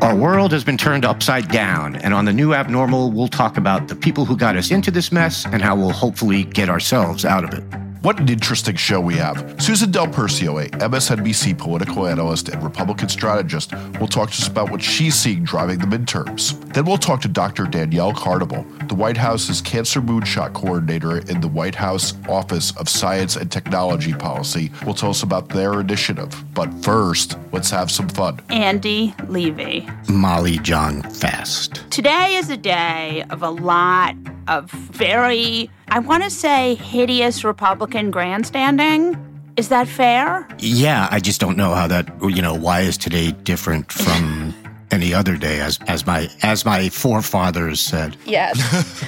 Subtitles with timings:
[0.00, 3.88] Our world has been turned upside down, and on the new abnormal, we'll talk about
[3.88, 7.42] the people who got us into this mess and how we'll hopefully get ourselves out
[7.42, 7.87] of it.
[8.08, 9.54] What an interesting show we have.
[9.60, 14.70] Susan Del Percio, a MSNBC political analyst and Republican strategist, will talk to us about
[14.70, 16.58] what she's seeing driving the midterms.
[16.72, 17.66] Then we'll talk to Dr.
[17.66, 23.36] Danielle Carnival, the White House's cancer moonshot coordinator in the White House Office of Science
[23.36, 26.34] and Technology Policy, will tell us about their initiative.
[26.54, 28.40] But first, let's have some fun.
[28.48, 29.86] Andy Levy.
[30.08, 31.90] Molly Jong-Fast.
[31.90, 34.16] Today is a day of a lot
[34.48, 39.16] of very, I want to say, hideous Republican grandstanding.
[39.56, 40.48] Is that fair?
[40.58, 44.54] Yeah, I just don't know how that, you know, why is today different from
[44.90, 48.16] any other day as as my as my forefathers said.
[48.24, 49.04] Yes.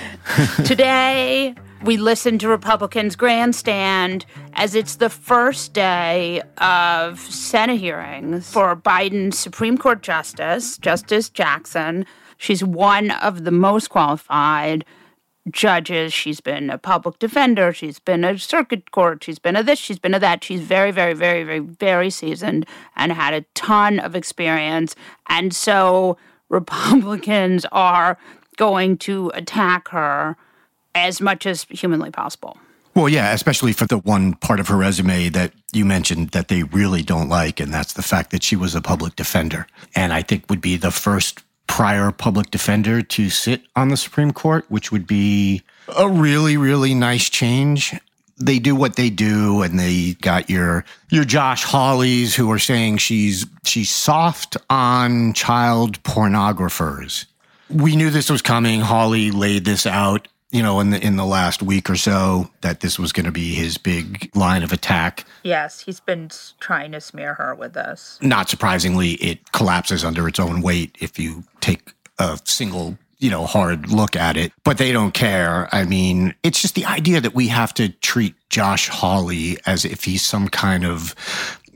[0.66, 8.77] Today, we listen to Republicans grandstand as it's the first day of Senate hearings for
[8.77, 12.04] Biden's Supreme Court Justice, Justice Jackson.
[12.36, 14.84] She's one of the most qualified
[15.50, 16.12] judges.
[16.12, 17.72] She's been a public defender.
[17.72, 19.25] She's been a circuit court.
[19.25, 19.78] She's been a this.
[19.78, 20.44] She's been a that.
[20.44, 22.66] She's very, very, very, very, very seasoned
[22.97, 24.94] and had a ton of experience.
[25.28, 26.16] And so
[26.48, 28.19] Republicans are
[28.56, 30.37] going to attack her
[30.94, 32.59] as much as humanly possible.
[32.94, 36.65] Well, yeah, especially for the one part of her resume that you mentioned that they
[36.65, 39.69] really don't like, and that's the fact that she was a public defender.
[39.94, 44.32] And I think would be the first prior public defender to sit on the Supreme
[44.32, 45.62] Court, which would be
[45.97, 47.94] a really, really nice change.
[48.38, 52.98] They do what they do, and they got your your Josh Hawleys who are saying
[52.98, 57.26] she's she's soft on child pornographers.
[57.69, 58.80] We knew this was coming.
[58.80, 62.81] Hawley laid this out, you know, in the in the last week or so that
[62.81, 65.25] this was going to be his big line of attack.
[65.43, 68.19] Yes, he's been trying to smear her with this.
[68.21, 73.47] Not surprisingly, it collapses under its own weight if you take a single, you know,
[73.47, 74.53] hard look at it.
[74.65, 75.69] But they don't care.
[75.72, 80.05] I mean, it's just the idea that we have to treat Josh Hawley as if
[80.05, 81.15] he's some kind of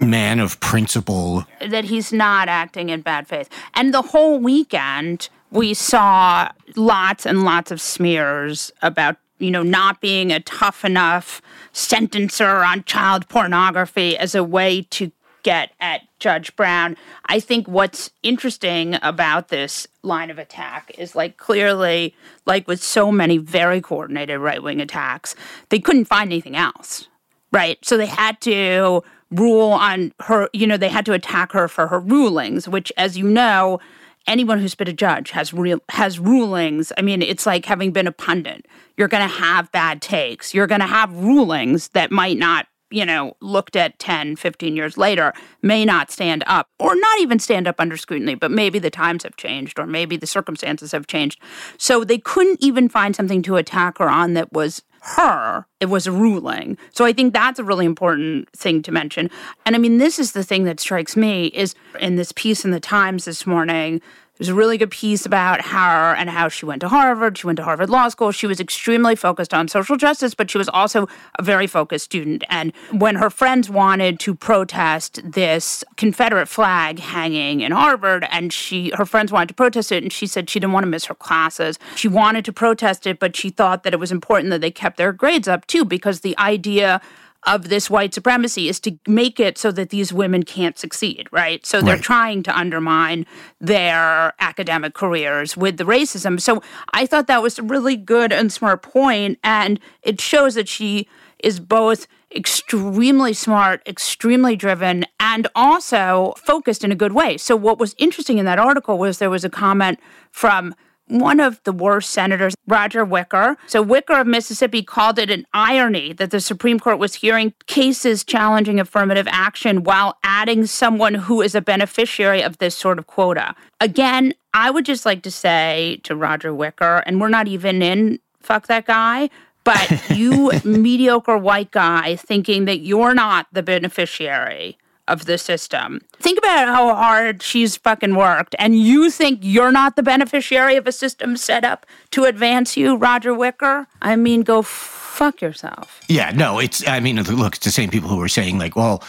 [0.00, 1.44] man of principle.
[1.60, 3.48] That he's not acting in bad faith.
[3.74, 10.00] And the whole weekend, we saw lots and lots of smears about you know not
[10.00, 11.40] being a tough enough
[11.72, 15.12] sentencer on child pornography as a way to
[15.44, 16.96] get at Judge Brown.
[17.26, 22.14] I think what's interesting about this line of attack is like clearly,
[22.46, 25.36] like with so many very coordinated right wing attacks,
[25.68, 27.08] they couldn't find anything else,
[27.52, 27.78] right?
[27.84, 31.88] So they had to rule on her, you know, they had to attack her for
[31.88, 33.80] her rulings, which, as you know,
[34.26, 36.92] anyone who's been a judge has real has rulings.
[36.96, 38.66] I mean, it's like having been a pundit.
[38.96, 40.54] You're going to have bad takes.
[40.54, 44.96] You're going to have rulings that might not, you know, looked at 10, 15 years
[44.96, 45.32] later
[45.62, 49.24] may not stand up or not even stand up under scrutiny, but maybe the times
[49.24, 51.40] have changed or maybe the circumstances have changed.
[51.76, 56.06] So they couldn't even find something to attack her on that was her, it was
[56.06, 56.78] a ruling.
[56.92, 59.30] So I think that's a really important thing to mention.
[59.66, 62.70] And I mean, this is the thing that strikes me is in this piece in
[62.70, 64.00] the Times this morning,
[64.38, 67.38] there's a really good piece about her and how she went to Harvard.
[67.38, 68.32] She went to Harvard Law School.
[68.32, 71.08] She was extremely focused on social justice, but she was also
[71.38, 72.42] a very focused student.
[72.50, 78.90] And when her friends wanted to protest this Confederate flag hanging in Harvard, and she
[78.94, 81.14] her friends wanted to protest it, and she said she didn't want to miss her
[81.14, 81.78] classes.
[81.94, 84.96] She wanted to protest it, but she thought that it was important that they kept
[84.96, 87.00] their grades up too, because the idea
[87.46, 91.64] of this white supremacy is to make it so that these women can't succeed, right?
[91.66, 92.02] So they're Right.
[92.02, 93.26] trying to undermine
[93.60, 96.40] their academic careers with the racism.
[96.40, 96.62] So
[96.92, 101.06] I thought that was a really good and smart point, and it shows that she
[101.38, 107.36] is both extremely smart, extremely driven, and also focused in a good way.
[107.36, 110.00] So, what was interesting in that article was there was a comment
[110.30, 110.74] from
[111.08, 113.56] one of the worst senators, Roger Wicker.
[113.66, 118.24] So, Wicker of Mississippi called it an irony that the Supreme Court was hearing cases
[118.24, 123.54] challenging affirmative action while adding someone who is a beneficiary of this sort of quota.
[123.80, 128.18] Again, I would just like to say to Roger Wicker, and we're not even in
[128.40, 129.30] fuck that guy,
[129.64, 134.78] but you mediocre white guy thinking that you're not the beneficiary
[135.08, 136.00] of the system.
[136.18, 140.86] Think about how hard she's fucking worked, and you think you're not the beneficiary of
[140.86, 143.86] a system set up to advance you, Roger Wicker?
[144.00, 146.00] I mean, go fuck yourself.
[146.08, 149.02] Yeah, no, it's, I mean, look, it's the same people who were saying, like, well,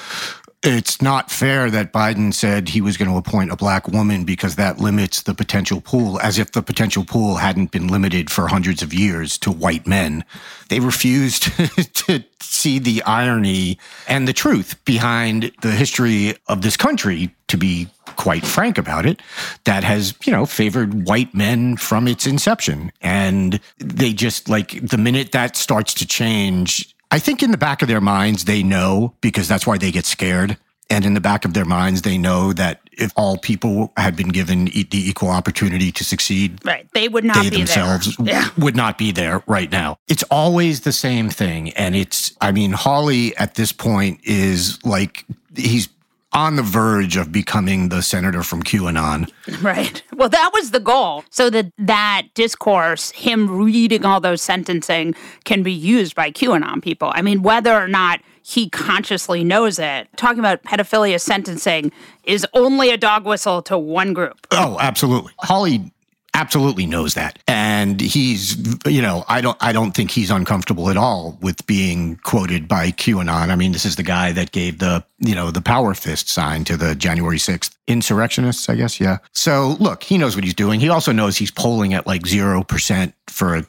[0.65, 4.56] it's not fair that Biden said he was going to appoint a black woman because
[4.56, 8.81] that limits the potential pool, as if the potential pool hadn't been limited for hundreds
[8.81, 10.23] of years to white men.
[10.69, 11.44] They refused
[11.94, 13.77] to see the irony
[14.07, 19.21] and the truth behind the history of this country, to be quite frank about it,
[19.65, 22.91] that has, you know, favored white men from its inception.
[23.01, 27.81] And they just like the minute that starts to change, I think in the back
[27.81, 30.57] of their minds, they know because that's why they get scared.
[30.89, 34.27] And in the back of their minds, they know that if all people had been
[34.27, 38.27] given the equal opportunity to succeed, right, they would not they be themselves there.
[38.35, 38.50] Yeah.
[38.57, 39.97] would not be there right now.
[40.09, 41.69] It's always the same thing.
[41.69, 45.23] And it's, I mean, Hawley at this point is like,
[45.56, 45.88] he's
[46.36, 49.32] on the verge of becoming the senator from QAnon.
[49.62, 50.04] Right.
[50.14, 51.24] Well, that was the goal.
[51.30, 55.16] So that that discourse, him reading all those sentencing,
[55.46, 57.12] can be used by QAnon people.
[57.14, 61.92] I mean, whether or not he consciously knows it, talking about pedophilia sentencing
[62.26, 64.46] is only a dog whistle to one group.
[64.52, 65.34] Oh, absolutely.
[65.40, 65.92] Hawley
[66.36, 67.40] absolutely knows that.
[67.48, 72.18] And he's you know i don't i don't think he's uncomfortable at all with being
[72.18, 73.50] quoted by qanon.
[73.50, 76.66] I mean this is the guy that gave the you know the power fist sign
[76.66, 79.00] to the january 6th insurrectionists i guess.
[79.00, 79.18] Yeah.
[79.32, 80.80] So look he knows what he's doing.
[80.80, 83.64] He also knows he's polling at like 0% for a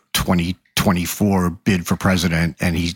[0.87, 2.94] 2024 bid for president and he's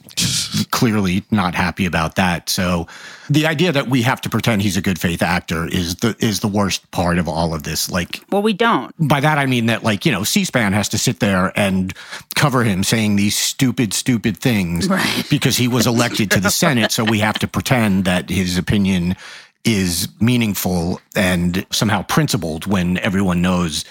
[0.70, 2.86] clearly not happy about that so
[3.28, 6.38] the idea that we have to pretend he's a good faith actor is the is
[6.38, 8.94] the worst part of all of this like Well, we don't.
[9.08, 11.92] by that I mean that like, you know, C-SPAN has to sit there and
[12.36, 15.24] cover him saying these stupid, stupid things Right.
[15.28, 16.92] because he was elected to the Senate.
[16.92, 19.16] So we have to pretend that his opinion
[19.64, 23.84] is meaningful and somehow principled when everyone knows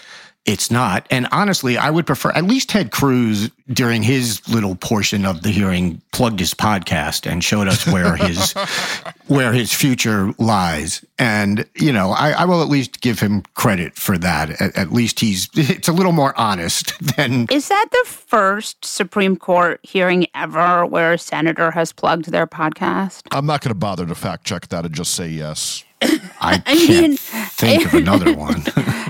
[0.50, 1.06] it's not.
[1.12, 5.52] And honestly, I would prefer at least Ted Cruz during his little portion of the
[5.52, 8.54] hearing plugged his podcast and showed us where his
[9.28, 11.06] where his future lies.
[11.20, 14.60] And you know, I, I will at least give him credit for that.
[14.60, 19.38] At, at least he's it's a little more honest than Is that the first Supreme
[19.38, 23.22] Court hearing ever where a senator has plugged their podcast?
[23.30, 25.84] I'm not going to bother to fact check that and just say yes.
[26.02, 26.10] I
[26.42, 28.64] I can't mean- think of another one.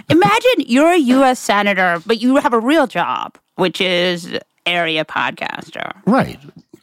[0.09, 1.39] Imagine you're a U.S.
[1.39, 5.91] senator, but you have a real job, which is area podcaster.
[6.05, 6.39] right.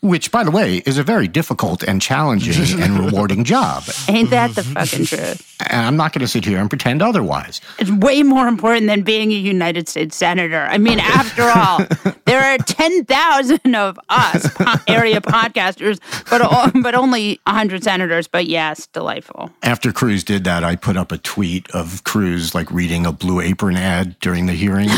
[0.06, 3.82] Which, by the way, is a very difficult and challenging and rewarding job.
[4.08, 5.43] Ain't that the fucking truth?
[5.69, 7.61] And I'm not going to sit here and pretend otherwise.
[7.79, 10.61] It's way more important than being a United States senator.
[10.70, 11.81] I mean, after all,
[12.26, 15.99] there are ten thousand of us po- area podcasters,
[16.31, 18.29] but o- but only hundred senators.
[18.29, 19.50] But yes, delightful.
[19.62, 23.41] After Cruz did that, I put up a tweet of Cruz like reading a Blue
[23.41, 24.88] Apron ad during the hearing.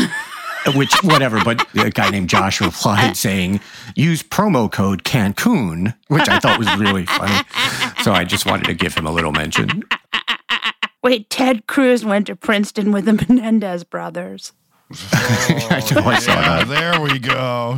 [0.75, 3.59] Which, whatever, but a guy named Josh replied uh, saying,
[3.95, 7.33] use promo code Cancun, which I thought was really funny.
[8.03, 9.83] So I just wanted to give him a little mention.
[11.01, 14.51] Wait, Ted Cruz went to Princeton with the Menendez brothers.
[15.11, 16.67] I know I saw Yeah, that.
[16.67, 17.75] there we go.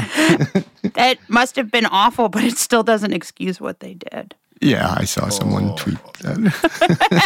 [0.93, 4.33] That must have been awful, but it still doesn't excuse what they did.
[4.62, 5.75] Yeah, I saw someone oh.
[5.75, 6.38] tweet that.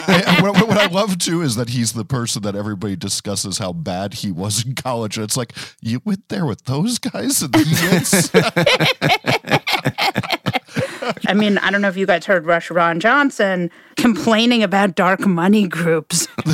[0.08, 3.74] I- what, what I love too is that he's the person that everybody discusses how
[3.74, 5.18] bad he was in college.
[5.18, 5.52] And it's like,
[5.82, 8.32] you went there with those guys and he is?
[8.34, 10.35] I
[11.36, 15.68] mean, I don't know if you guys heard Rush Ron Johnson complaining about dark money
[15.68, 16.28] groups.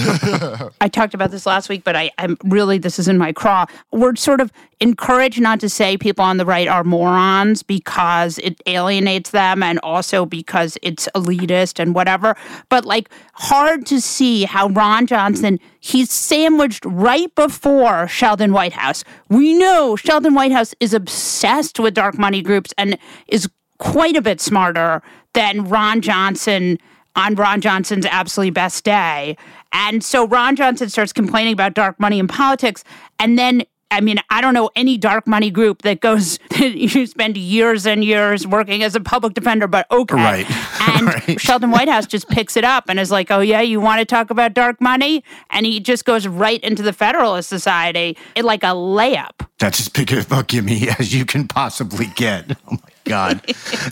[0.82, 3.66] I talked about this last week, but I, I'm really, this is in my craw.
[3.92, 8.62] We're sort of encouraged not to say people on the right are morons because it
[8.66, 12.36] alienates them and also because it's elitist and whatever.
[12.70, 19.04] But like, hard to see how Ron Johnson, he's sandwiched right before Sheldon Whitehouse.
[19.30, 22.98] We know Sheldon Whitehouse is obsessed with dark money groups and
[23.28, 23.50] is
[23.82, 25.02] quite a bit smarter
[25.34, 26.78] than Ron Johnson
[27.16, 29.36] on Ron Johnson's absolutely best day.
[29.74, 32.84] And so Ron Johnson starts complaining about dark money in politics.
[33.20, 37.36] And then I mean, I don't know any dark money group that goes, you spend
[37.36, 40.16] years and years working as a public defender, but okay.
[40.16, 40.52] Right.
[40.90, 41.42] And Right.
[41.42, 44.30] Sheldon Whitehouse just picks it up and is like, oh, yeah, you want to talk
[44.30, 45.26] about dark money?
[45.50, 49.46] And he just goes right into the Federalist Society in like a layup.
[49.62, 52.58] That's as big of a gimme as you can possibly get.
[52.68, 53.41] Oh my God.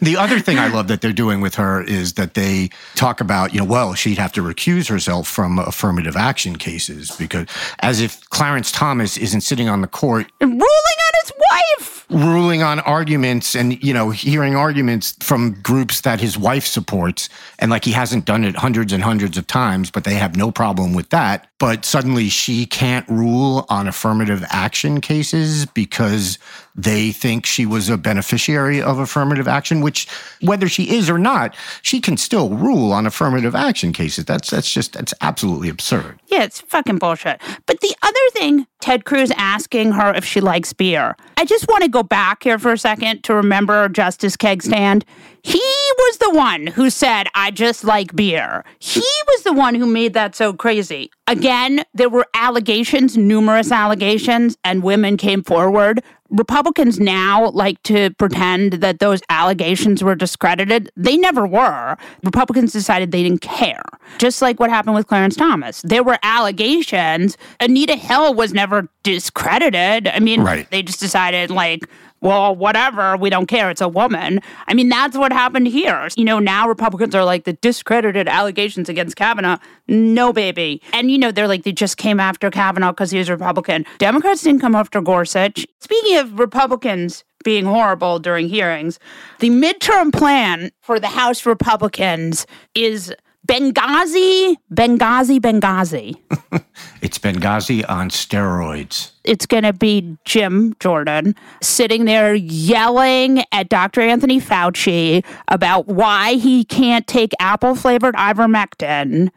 [0.01, 3.53] the other thing I love that they're doing with her is that they talk about,
[3.53, 7.47] you know, well, she'd have to recuse herself from affirmative action cases because
[7.79, 12.05] as if Clarence Thomas isn't sitting on the court and Ruling on his wife.
[12.09, 17.69] ruling on arguments and you know hearing arguments from groups that his wife supports and
[17.69, 20.93] like he hasn't done it hundreds and hundreds of times but they have no problem
[20.95, 26.39] with that but suddenly she can't rule on affirmative action cases because
[26.83, 30.07] they think she was a beneficiary of affirmative action which
[30.41, 34.71] whether she is or not she can still rule on affirmative action cases that's that's
[34.71, 37.41] just that's absolutely absurd Yeah, it's fucking bullshit.
[37.65, 41.15] But the other thing, Ted Cruz asking her if she likes beer.
[41.38, 45.03] I just want to go back here for a second to remember Justice Kegstand.
[45.43, 45.59] He
[45.98, 48.63] was the one who said, I just like beer.
[48.79, 51.12] He was the one who made that so crazy.
[51.27, 56.03] Again, there were allegations, numerous allegations, and women came forward.
[56.31, 60.91] Republicans now like to pretend that those allegations were discredited.
[60.95, 61.98] They never were.
[62.24, 63.81] Republicans decided they didn't care.
[64.19, 65.81] Just like what happened with Clarence Thomas.
[65.81, 67.38] There were allegations.
[67.59, 70.07] Anita Hill was never discredited.
[70.07, 70.69] I mean, Right.
[70.71, 71.81] they just decided, like,
[72.21, 73.69] well, whatever, we don't care.
[73.69, 74.41] It's a woman.
[74.67, 76.07] I mean, that's what happened here.
[76.15, 79.57] You know, now Republicans are like the discredited allegations against Kavanaugh.
[79.88, 80.81] No, baby.
[80.93, 83.85] And, you know, they're like, they just came after Kavanaugh because he was Republican.
[83.97, 85.65] Democrats didn't come after Gorsuch.
[85.79, 88.99] Speaking of Republicans, being horrible during hearings.
[89.39, 92.45] The midterm plan for the House Republicans
[92.75, 93.13] is
[93.50, 96.15] Benghazi, Benghazi, Benghazi.
[97.01, 104.01] it's benghazi on steroids it's going to be Jim Jordan sitting there yelling at Dr.
[104.01, 109.29] Anthony Fauci about why he can't take apple flavored ivermectin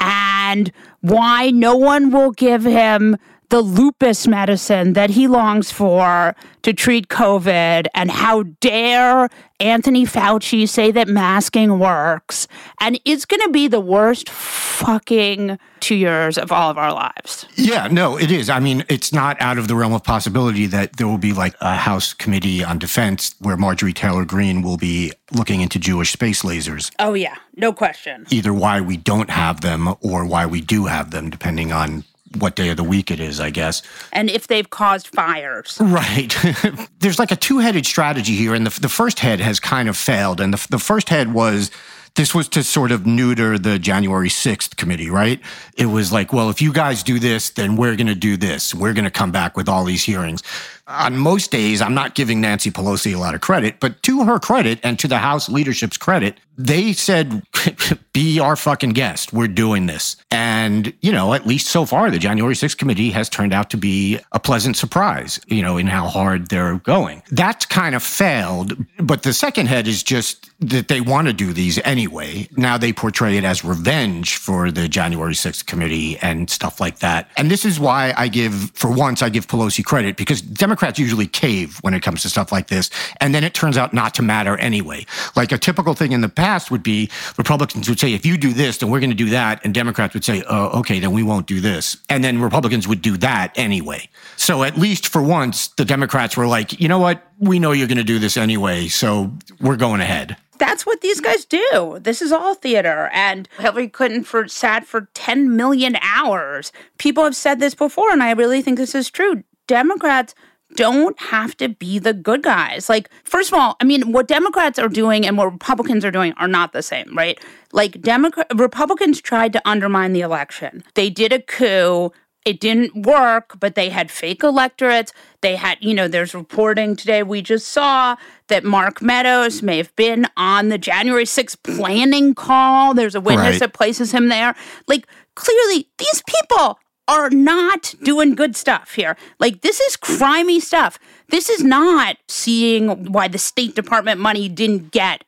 [0.00, 3.18] and why no one will give him
[3.50, 9.28] the lupus medicine that he longs for to treat COVID, and how dare
[9.60, 12.46] Anthony Fauci say that masking works.
[12.80, 17.46] And it's going to be the worst fucking two years of all of our lives.
[17.56, 18.50] Yeah, no, it is.
[18.50, 21.54] I mean, it's not out of the realm of possibility that there will be like
[21.60, 26.42] a House Committee on Defense where Marjorie Taylor Greene will be looking into Jewish space
[26.42, 28.26] lasers, Oh, yeah, no question.
[28.30, 32.04] either why we don't have them or why we do have them, depending on
[32.36, 33.82] what day of the week it is, I guess.
[34.12, 35.78] And if they've caused fires.
[35.80, 36.36] Right.
[37.00, 39.96] There's like a two headed strategy here, and the, the first head has kind of
[39.96, 40.40] failed.
[40.40, 41.70] And the, the first head was
[42.18, 45.40] this was to sort of neuter the January 6th committee, right?
[45.76, 48.74] It was like, well, if you guys do this, then we're going to do this.
[48.74, 50.42] We're going to come back with all these hearings.
[50.88, 54.38] On most days, I'm not giving Nancy Pelosi a lot of credit, but to her
[54.38, 57.42] credit and to the House leadership's credit, they said,
[58.12, 59.32] be our fucking guest.
[59.32, 60.16] We're doing this.
[60.30, 63.76] And, you know, at least so far, the January 6th committee has turned out to
[63.76, 67.22] be a pleasant surprise, you know, in how hard they're going.
[67.30, 68.76] That's kind of failed.
[68.98, 72.48] But the second head is just that they want to do these anyway.
[72.56, 77.30] Now they portray it as revenge for the January 6th committee and stuff like that.
[77.36, 81.26] And this is why I give, for once, I give Pelosi credit because Democrats usually
[81.26, 82.90] cave when it comes to stuff like this.
[83.20, 85.06] And then it turns out not to matter anyway.
[85.36, 88.52] Like a typical thing in the past would be Republicans would say, if you do
[88.52, 89.64] this, then we're going to do that.
[89.64, 91.96] And Democrats would say, oh, okay, then we won't do this.
[92.08, 94.08] And then Republicans would do that anyway.
[94.36, 97.22] So at least for once, the Democrats were like, you know what?
[97.38, 98.88] We know you're going to do this anyway.
[98.88, 100.36] So we're going ahead.
[100.58, 101.98] That's what these guys do.
[102.00, 103.10] This is all theater.
[103.12, 106.72] And Hillary Clinton for sat for 10 million hours.
[106.98, 109.44] People have said this before, and I really think this is true.
[109.68, 110.34] Democrats
[110.76, 112.88] don't have to be the good guys.
[112.88, 116.32] Like, first of all, I mean, what Democrats are doing and what Republicans are doing
[116.36, 117.38] are not the same, right?
[117.72, 120.84] Like, Democrat Republicans tried to undermine the election.
[120.94, 122.12] They did a coup.
[122.44, 125.12] It didn't work, but they had fake electorates.
[125.42, 129.94] They had, you know, there's reporting today we just saw that Mark Meadows may have
[129.96, 132.94] been on the January 6th planning call.
[132.94, 133.60] There's a witness Right.
[133.60, 134.54] that places him there.
[134.86, 139.16] Like, clearly, these people are not doing good stuff here.
[139.40, 140.98] Like, this is crimey stuff.
[141.30, 145.24] This is not seeing why the State Department money didn't get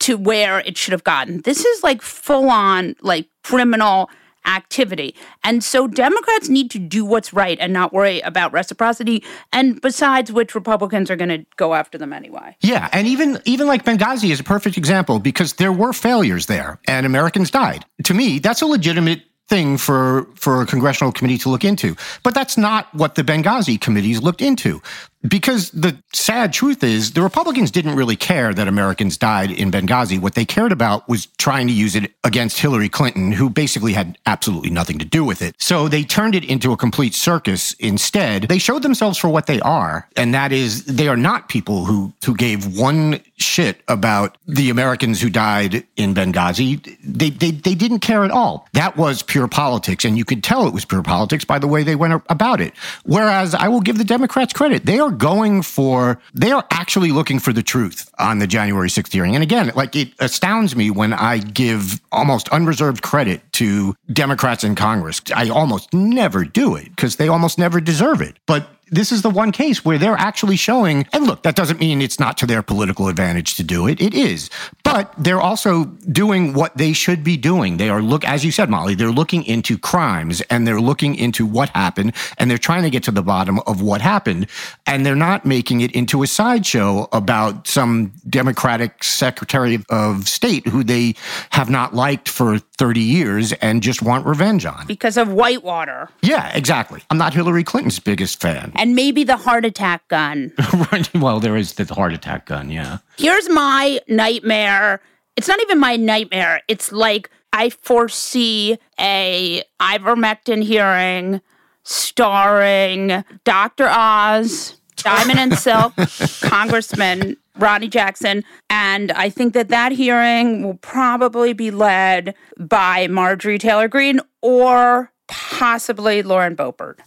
[0.00, 1.40] to where it should have gotten.
[1.42, 4.10] This is like full on, like, criminal
[4.44, 5.14] activity.
[5.44, 9.22] And so Democrats need to do what's right and not worry about reciprocity.
[9.52, 12.56] And besides which, Republicans are going to go after them anyway.
[12.60, 16.80] Yeah, and even even like Benghazi is a perfect example because there were failures there
[16.86, 17.84] and Americans died.
[18.04, 21.96] To me, that's a legitimate thing for for a congressional committee to look into.
[22.22, 24.80] But that's not what the Benghazi committees looked into.
[25.26, 30.20] Because the sad truth is, the Republicans didn't really care that Americans died in Benghazi.
[30.20, 34.18] What they cared about was trying to use it against Hillary Clinton, who basically had
[34.26, 35.54] absolutely nothing to do with it.
[35.58, 38.44] So they turned it into a complete circus instead.
[38.44, 42.12] They showed themselves for what they are, and that is they are not people who,
[42.24, 46.96] who gave one shit about the Americans who died in Benghazi.
[47.04, 48.66] They, they, they didn't care at all.
[48.72, 51.82] That was pure politics, and you could tell it was pure politics by the way
[51.82, 52.74] they went about it.
[53.04, 54.86] Whereas I will give the Democrats credit.
[54.86, 59.12] They are going for, they are actually looking for the truth on the January 6th
[59.12, 59.34] hearing.
[59.34, 64.74] And again, like it astounds me when I give almost unreserved credit to Democrats in
[64.74, 65.20] Congress.
[65.34, 68.36] I almost never do it because they almost never deserve it.
[68.46, 72.02] But this is the one case where they're actually showing, and look, that doesn't mean
[72.02, 74.00] it's not to their political advantage to do it.
[74.02, 74.50] It is.
[74.84, 77.78] But they're also doing what they should be doing.
[77.78, 81.46] They are look, as you said, Molly, they're looking into crimes and they're looking into
[81.46, 84.46] what happened and they're trying to get to the bottom of what happened.
[84.86, 90.84] And they're not making it into a sideshow about some Democratic Secretary of State who
[90.84, 91.14] they
[91.50, 94.86] have not liked for 30 years and just want revenge on.
[94.86, 96.08] Because of Whitewater.
[96.22, 97.02] Yeah, exactly.
[97.10, 98.70] I'm not Hillary Clinton's biggest fan.
[98.76, 100.52] And maybe the heart attack gun.
[101.14, 102.98] well, there is the heart attack gun, yeah.
[103.16, 105.00] Here's my nightmare.
[105.36, 106.60] It's not even my nightmare.
[106.68, 111.40] It's like I foresee a ivermectin hearing
[111.84, 113.88] starring Dr.
[113.88, 115.94] Oz, Diamond and Silk,
[116.42, 118.44] Congressman Ronny Jackson.
[118.70, 125.12] And I think that that hearing will probably be led by Marjorie Taylor Greene or
[125.28, 126.98] possibly Lauren Boebert.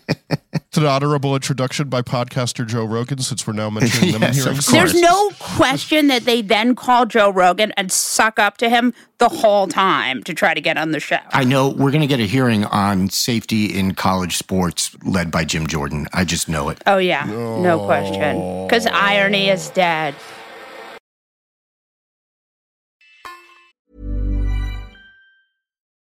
[0.71, 4.37] It's an honorable introduction by podcaster Joe Rogan, since we're now mentioning them in Yes,
[4.37, 4.65] of hearings.
[4.69, 4.91] course.
[4.93, 9.27] There's no question that they then call Joe Rogan and suck up to him the
[9.27, 11.17] whole time to try to get on the show.
[11.31, 15.43] I know we're going to get a hearing on safety in college sports led by
[15.43, 16.07] Jim Jordan.
[16.13, 16.81] I just know it.
[16.87, 18.65] Oh, yeah, no question.
[18.65, 20.15] Because irony is dead.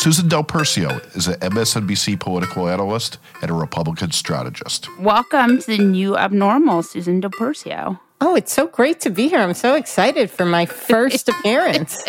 [0.00, 4.88] Susan Del Percio is an MSNBC political analyst and a Republican strategist.
[4.98, 8.00] Welcome to the new abnormal, Susan Del Percio.
[8.22, 9.40] Oh, it's so great to be here.
[9.40, 12.02] I'm so excited for my first appearance.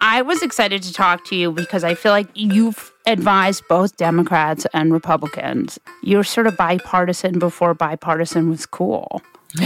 [0.00, 4.68] I was excited to talk to you because I feel like you've advised both Democrats
[4.72, 5.80] and Republicans.
[6.00, 9.20] You're sort of bipartisan before bipartisan was cool.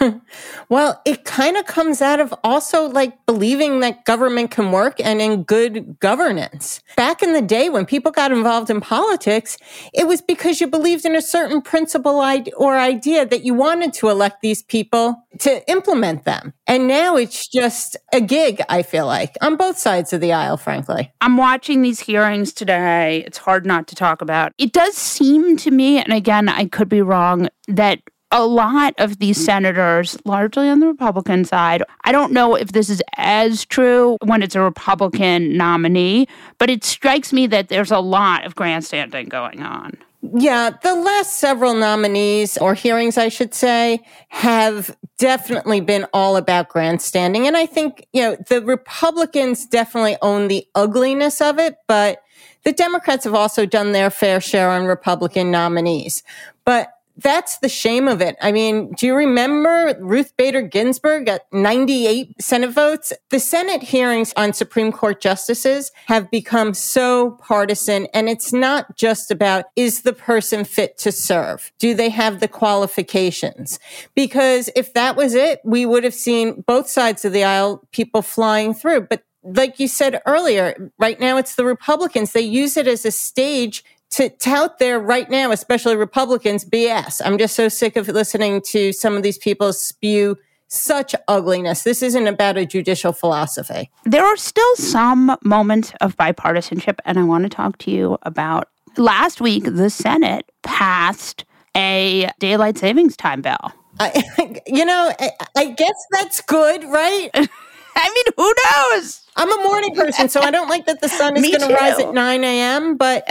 [0.68, 5.20] well, it kind of comes out of also like believing that government can work and
[5.20, 6.80] in good governance.
[6.96, 9.56] Back in the day when people got involved in politics,
[9.92, 12.20] it was because you believed in a certain principle
[12.56, 16.52] or idea that you wanted to elect these people to implement them.
[16.66, 20.56] And now it's just a gig, I feel like, on both sides of the aisle,
[20.56, 21.12] frankly.
[21.20, 23.24] I'm watching these hearings today.
[23.26, 24.52] It's hard not to talk about.
[24.58, 28.00] It does seem to me, and again, I could be wrong, that
[28.32, 29.44] a lot of these mm.
[29.44, 34.42] senators, largely on the Republican side, I don't know if this is as true when
[34.42, 39.62] it's a Republican nominee, but it strikes me that there's a lot of grandstanding going
[39.62, 39.96] on.
[40.22, 46.68] Yeah, the last several nominees or hearings, I should say, have definitely been all about
[46.68, 47.46] grandstanding.
[47.46, 52.22] And I think, you know, the Republicans definitely own the ugliness of it, but
[52.64, 56.22] the Democrats have also done their fair share on Republican nominees.
[56.66, 56.90] But
[57.22, 58.36] that's the shame of it.
[58.40, 63.12] I mean, do you remember Ruth Bader Ginsburg got 98 Senate votes?
[63.30, 68.06] The Senate hearings on Supreme Court justices have become so partisan.
[68.14, 71.72] And it's not just about is the person fit to serve?
[71.78, 73.78] Do they have the qualifications?
[74.14, 78.22] Because if that was it, we would have seen both sides of the aisle people
[78.22, 79.02] flying through.
[79.02, 82.32] But like you said earlier, right now it's the Republicans.
[82.32, 87.20] They use it as a stage to tout there right now, especially Republicans, BS.
[87.24, 90.36] I'm just so sick of listening to some of these people spew
[90.68, 91.82] such ugliness.
[91.82, 93.90] This isn't about a judicial philosophy.
[94.04, 98.68] There are still some moments of bipartisanship, and I want to talk to you about
[98.96, 101.44] last week, the Senate passed
[101.76, 103.72] a daylight savings time bill.
[103.98, 107.30] I, you know, I, I guess that's good, right?
[107.96, 109.22] I mean, who knows?
[109.36, 111.98] I'm a morning person, so I don't like that the sun is going to rise
[111.98, 113.24] at 9 a.m., but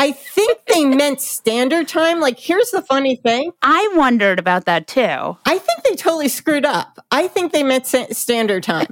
[0.00, 2.20] I think they meant standard time.
[2.20, 3.52] Like, here's the funny thing.
[3.60, 5.36] I wondered about that too.
[5.44, 7.04] I think they totally screwed up.
[7.10, 8.86] I think they meant standard time.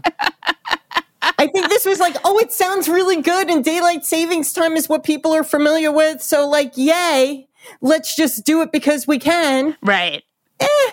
[1.22, 4.86] I think this was like, oh, it sounds really good, and daylight savings time is
[4.86, 6.20] what people are familiar with.
[6.20, 7.48] So, like, yay,
[7.80, 9.78] let's just do it because we can.
[9.80, 10.22] Right.
[10.60, 10.90] Eh,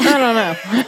[0.00, 0.84] I don't know.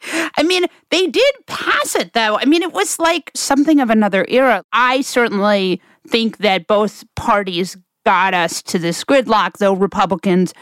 [0.36, 2.38] I mean, they did pass it though.
[2.38, 4.64] I mean, it was like something of another era.
[4.72, 10.54] I certainly think that both parties got us to this gridlock, though Republicans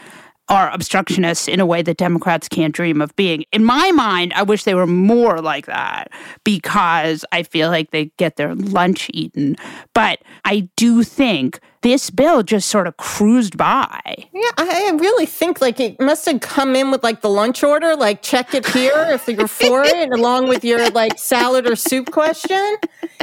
[0.49, 3.45] are obstructionists in a way that Democrats can't dream of being.
[3.51, 6.11] In my mind, I wish they were more like that
[6.43, 9.55] because I feel like they get their lunch eaten.
[9.93, 14.01] But I do think this bill just sort of cruised by.
[14.33, 17.95] Yeah, I really think like it must have come in with like the lunch order,
[17.95, 22.11] like check it here if you're for it, along with your like salad or soup
[22.11, 22.77] question.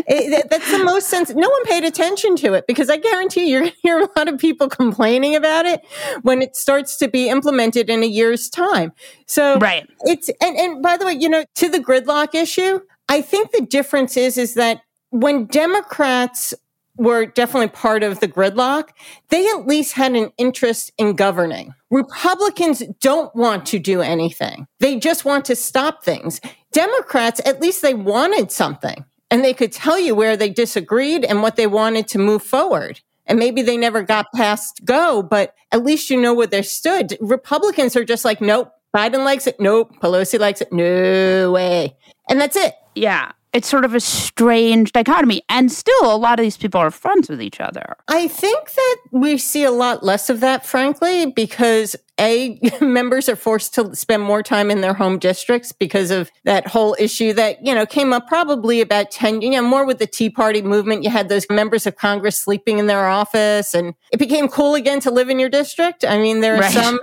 [0.08, 1.30] It, that's the most sense.
[1.30, 4.08] No one paid attention to it because I guarantee you, you're going to hear a
[4.16, 5.80] lot of people complaining about it
[6.22, 8.92] when it starts to be implemented in a year's time.
[9.26, 13.20] So right, it's and and by the way, you know, to the gridlock issue, I
[13.20, 16.54] think the difference is is that when Democrats
[16.96, 18.90] were definitely part of the gridlock,
[19.28, 21.74] they at least had an interest in governing.
[21.90, 24.66] Republicans don't want to do anything.
[24.80, 26.40] They just want to stop things.
[26.72, 31.42] Democrats, at least they wanted something and they could tell you where they disagreed and
[31.42, 33.00] what they wanted to move forward.
[33.26, 37.16] And maybe they never got past go, but at least you know where they stood.
[37.20, 39.58] Republicans are just like, nope, Biden likes it.
[39.58, 39.96] Nope.
[40.00, 40.72] Pelosi likes it.
[40.72, 41.96] No way.
[42.30, 42.74] And that's it.
[42.94, 45.42] Yeah it's sort of a strange dichotomy.
[45.48, 47.96] And still, a lot of these people are friends with each other.
[48.06, 53.36] I think that we see a lot less of that, frankly, because A, members are
[53.36, 57.64] forced to spend more time in their home districts because of that whole issue that,
[57.64, 61.04] you know, came up probably about 10, you know, more with the Tea Party movement.
[61.04, 65.00] You had those members of Congress sleeping in their office and it became cool again
[65.00, 66.04] to live in your district.
[66.04, 66.72] I mean, there are right.
[66.72, 66.98] some,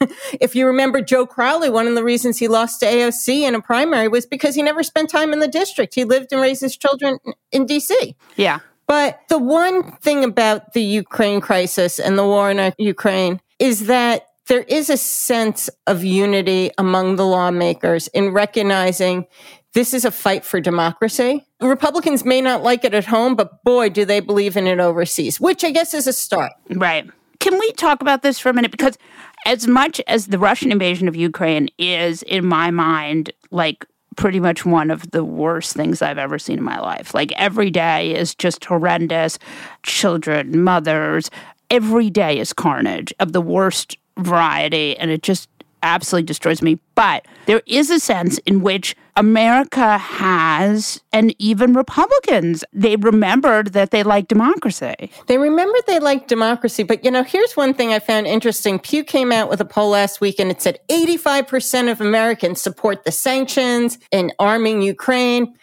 [0.40, 3.62] if you remember Joe Crowley, one of the reasons he lost to AOC in a
[3.62, 5.94] primary was because he never spent time in the district.
[5.94, 7.18] He lived and raised his children
[7.52, 8.14] in DC.
[8.36, 8.60] Yeah.
[8.86, 14.27] But the one thing about the Ukraine crisis and the war in Ukraine is that
[14.48, 19.26] there is a sense of unity among the lawmakers in recognizing
[19.74, 21.46] this is a fight for democracy.
[21.60, 25.38] Republicans may not like it at home, but boy, do they believe in it overseas,
[25.38, 26.52] which I guess is a start.
[26.70, 27.08] Right.
[27.40, 28.70] Can we talk about this for a minute?
[28.70, 28.98] Because
[29.46, 34.66] as much as the Russian invasion of Ukraine is, in my mind, like pretty much
[34.66, 37.14] one of the worst things I've ever seen in my life.
[37.14, 39.38] Like every day is just horrendous.
[39.84, 41.30] Children, mothers,
[41.70, 44.96] every day is carnage of the worst variety.
[44.98, 45.48] And it just
[45.82, 46.78] absolutely destroys me.
[46.94, 53.90] But there is a sense in which America has, and even Republicans, they remembered that
[53.90, 55.10] they like democracy.
[55.26, 56.82] They remembered they like democracy.
[56.82, 58.78] But, you know, here's one thing I found interesting.
[58.78, 63.04] Pew came out with a poll last week and it said 85% of Americans support
[63.04, 65.54] the sanctions and arming Ukraine.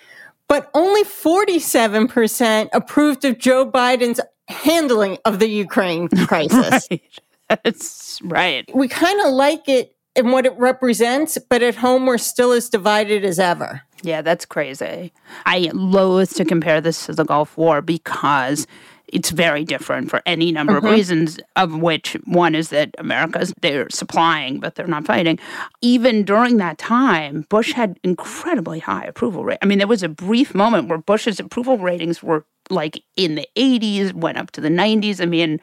[0.48, 6.88] But only 47% approved of Joe Biden's handling of the Ukraine crisis.
[6.92, 7.02] right.
[7.50, 8.70] That's right.
[8.74, 12.70] We kind of like it and what it represents, but at home we're still as
[12.70, 13.82] divided as ever.
[14.02, 15.12] Yeah, that's crazy.
[15.46, 18.68] I loathe to compare this to the Gulf War because
[19.08, 20.88] it's very different for any number mm-hmm.
[20.88, 25.40] of reasons, of which one is that America's they're supplying, but they're not fighting.
[25.82, 29.60] Even during that time, Bush had incredibly high approval rate.
[29.62, 33.48] I mean, there was a brief moment where Bush's approval ratings were like in the
[33.56, 35.22] 80s, went up to the 90s.
[35.22, 35.60] I mean,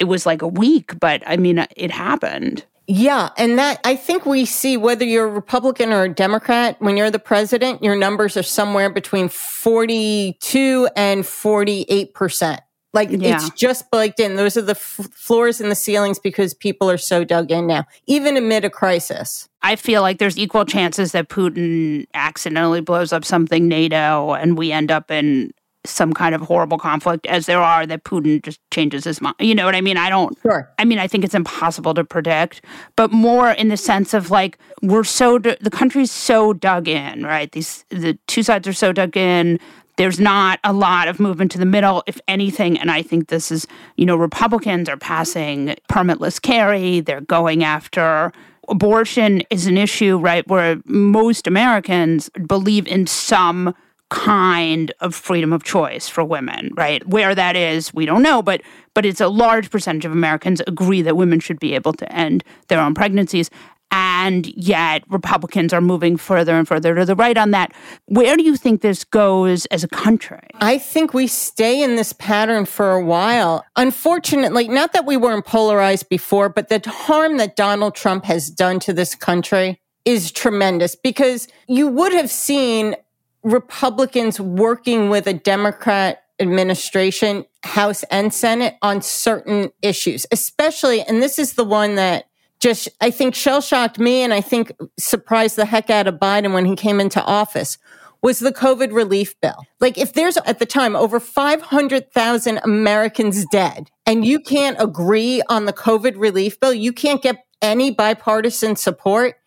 [0.00, 2.64] it was like a week, but I mean, it happened.
[2.88, 3.28] Yeah.
[3.36, 7.10] And that I think we see whether you're a Republican or a Democrat, when you're
[7.10, 12.58] the president, your numbers are somewhere between 42 and 48%.
[12.92, 13.36] Like yeah.
[13.36, 14.34] it's just baked in.
[14.34, 17.84] Those are the f- floors and the ceilings because people are so dug in now,
[18.06, 19.48] even amid a crisis.
[19.62, 24.72] I feel like there's equal chances that Putin accidentally blows up something NATO and we
[24.72, 25.52] end up in
[25.84, 29.36] some kind of horrible conflict as there are that Putin just changes his mind.
[29.38, 29.96] You know what I mean?
[29.96, 30.36] I don't.
[30.42, 30.70] Sure.
[30.78, 32.62] I mean, I think it's impossible to predict,
[32.96, 37.50] but more in the sense of like we're so the country's so dug in, right?
[37.52, 39.58] These the two sides are so dug in.
[39.96, 42.78] There's not a lot of movement to the middle, if anything.
[42.78, 43.66] And I think this is,
[43.96, 47.00] you know, Republicans are passing permitless carry.
[47.00, 48.32] They're going after
[48.70, 50.46] abortion is an issue, right?
[50.46, 53.74] Where most Americans believe in some
[54.10, 57.06] kind of freedom of choice for women, right?
[57.08, 58.60] Where that is, we don't know, but
[58.92, 62.44] but it's a large percentage of Americans agree that women should be able to end
[62.68, 63.48] their own pregnancies.
[63.92, 67.72] And yet Republicans are moving further and further to the right on that.
[68.06, 70.46] Where do you think this goes as a country?
[70.60, 73.64] I think we stay in this pattern for a while.
[73.74, 78.78] Unfortunately, not that we weren't polarized before, but the harm that Donald Trump has done
[78.80, 82.94] to this country is tremendous because you would have seen
[83.42, 91.38] Republicans working with a Democrat administration, House and Senate on certain issues, especially, and this
[91.38, 92.26] is the one that
[92.58, 96.52] just, I think, shell shocked me and I think surprised the heck out of Biden
[96.52, 97.78] when he came into office
[98.22, 99.64] was the COVID relief bill.
[99.80, 105.64] Like, if there's at the time over 500,000 Americans dead and you can't agree on
[105.64, 109.39] the COVID relief bill, you can't get any bipartisan support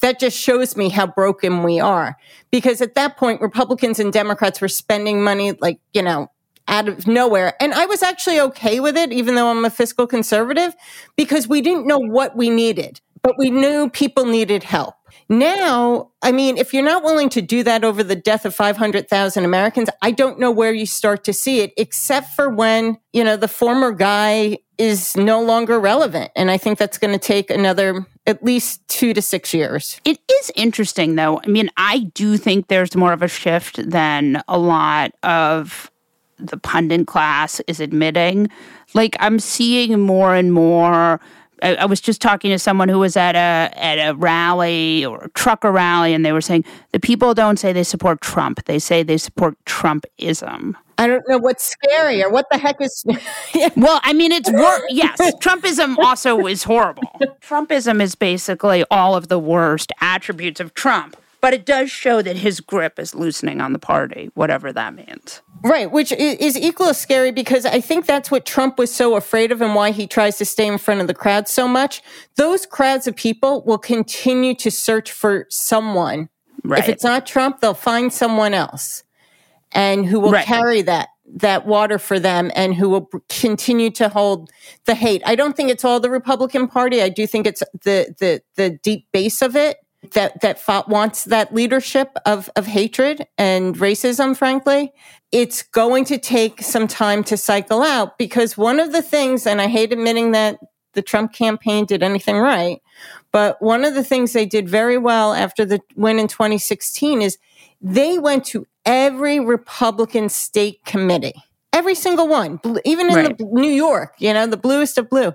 [0.00, 2.16] that just shows me how broken we are.
[2.50, 6.30] Because at that point, Republicans and Democrats were spending money like, you know,
[6.68, 7.54] out of nowhere.
[7.60, 10.74] And I was actually okay with it, even though I'm a fiscal conservative,
[11.16, 14.94] because we didn't know what we needed, but we knew people needed help.
[15.30, 19.44] Now, I mean, if you're not willing to do that over the death of 500,000
[19.44, 23.36] Americans, I don't know where you start to see it, except for when, you know,
[23.36, 26.30] the former guy is no longer relevant.
[26.34, 30.00] And I think that's going to take another at least two to six years.
[30.04, 31.40] It is interesting, though.
[31.42, 35.90] I mean, I do think there's more of a shift than a lot of
[36.38, 38.48] the pundit class is admitting.
[38.94, 41.20] Like, I'm seeing more and more
[41.62, 45.24] I, I, was just talking to someone who was at a at a rally or
[45.24, 48.78] a trucker rally, and they were saying the people don't say they support Trump; they
[48.78, 50.74] say they support Trumpism.
[50.98, 52.30] I don't know what's scarier.
[52.30, 53.04] What the heck is?
[53.76, 54.82] well, I mean, it's worse.
[54.90, 57.08] Yes, Trumpism also is horrible.
[57.40, 61.16] Trumpism is basically all of the worst attributes of Trump.
[61.40, 65.40] But it does show that his grip is loosening on the party, whatever that means.
[65.62, 69.62] Right, which is equally scary because I think that's what Trump was so afraid of
[69.62, 72.02] and why he tries to stay in front of the crowd so much.
[72.36, 76.28] Those crowds of people will continue to search for someone.
[76.64, 76.80] Right.
[76.80, 79.04] If it's not Trump, they'll find someone else
[79.72, 80.46] and who will Right.
[80.46, 84.48] carry that that water for them and who will continue to hold
[84.86, 85.22] the hate.
[85.26, 87.02] I don't think it's all the Republican Party.
[87.02, 89.76] I do think it's the the the deep base of it
[90.12, 94.36] that that fought, wants that leadership of of hatred and racism.
[94.36, 94.90] Frankly,
[95.32, 99.60] it's going to take some time to cycle out because one of the things, and
[99.60, 100.58] I hate admitting that
[100.94, 102.80] the Trump campaign did anything right,
[103.32, 107.36] but one of the things they did very well after the win in 2016 is
[107.82, 111.34] they went to every Republican state committee,
[111.74, 113.38] every single one, even in Right.
[113.38, 115.34] the New York, you know, the bluest of blue,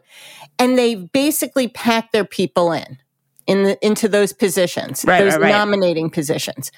[0.58, 2.98] and they basically packed their people in,
[3.46, 6.72] in the, into those positions, Right, those right, nominating positions,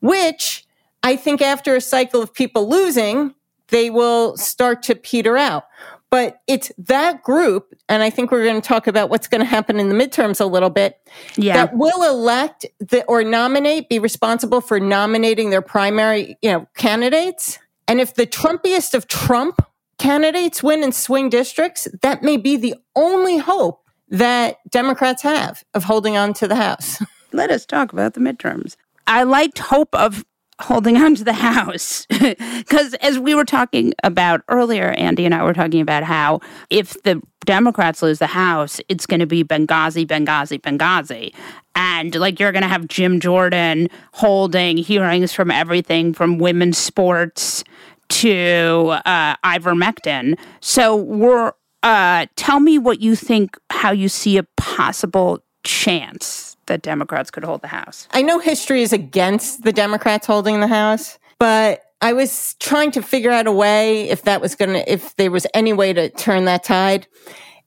[0.00, 0.66] which
[1.02, 3.34] I think after a cycle of people losing,
[3.68, 5.64] they will start to peter out.
[6.10, 9.44] But it's that group, and I think we're going to talk about what's going to
[9.44, 10.98] happen in the midterms a little bit,
[11.36, 11.54] Yeah.
[11.54, 17.60] that will elect the, or nominate, be responsible for nominating their primary, you know, candidates.
[17.86, 19.64] And if the Trumpiest of Trump
[19.98, 25.84] candidates win in swing districts, that may be the only hope that Democrats have of
[25.84, 27.00] holding on to the House.
[27.32, 28.74] Let us talk about the midterms.
[29.06, 30.24] I liked hope of
[30.60, 35.42] holding on to the House because, as we were talking about earlier, Andy and I
[35.42, 40.06] were talking about how if the Democrats lose the House, it's going to be Benghazi,
[40.06, 41.34] Benghazi, Benghazi.
[41.74, 47.64] And like you're going to have Jim Jordan holding hearings from everything from women's sports
[48.10, 50.38] to uh, ivermectin.
[50.60, 56.82] So we're uh, tell me what you think, how you see a possible chance that
[56.82, 58.06] Democrats could hold the House.
[58.12, 63.02] I know history is against the Democrats holding the House, but I was trying to
[63.02, 66.08] figure out a way if that was going to, if there was any way to
[66.10, 67.08] turn that tide.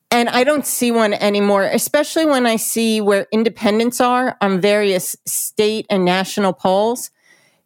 [0.10, 5.18] And I don't see one anymore, especially when I see where independents are on various
[5.26, 7.12] state and national polls.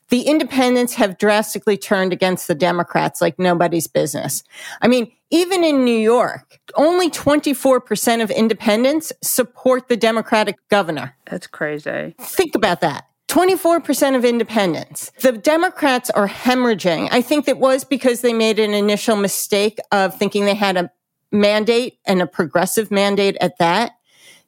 [0.09, 4.43] The independents have drastically turned against the Democrats like nobody's business.
[4.81, 11.15] I mean, even in New York, only 24% of independents support the Democratic governor.
[11.25, 12.15] That's crazy.
[12.19, 13.07] Think about that.
[13.27, 15.11] 24% of independents.
[15.21, 17.09] The Democrats are hemorrhaging.
[17.11, 20.89] I think it was because they made an initial mistake of thinking they had a
[21.31, 23.91] mandate and a progressive mandate at that,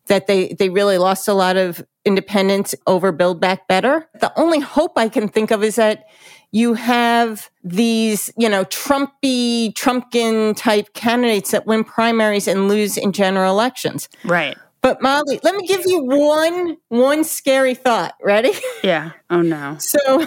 [0.08, 4.10] that they, they really lost a lot of independents over Build Back Better.
[4.20, 6.06] The only hope I can think of is that
[6.52, 13.12] you have these, you know, Trumpy, Trumpkin type candidates that win primaries and lose in
[13.12, 14.10] general elections.
[14.26, 14.58] Right.
[14.82, 18.16] But Molly, let me give you one one scary thought.
[18.24, 18.54] Ready?
[18.84, 19.12] Yeah.
[19.30, 19.78] Oh no.
[19.78, 20.26] So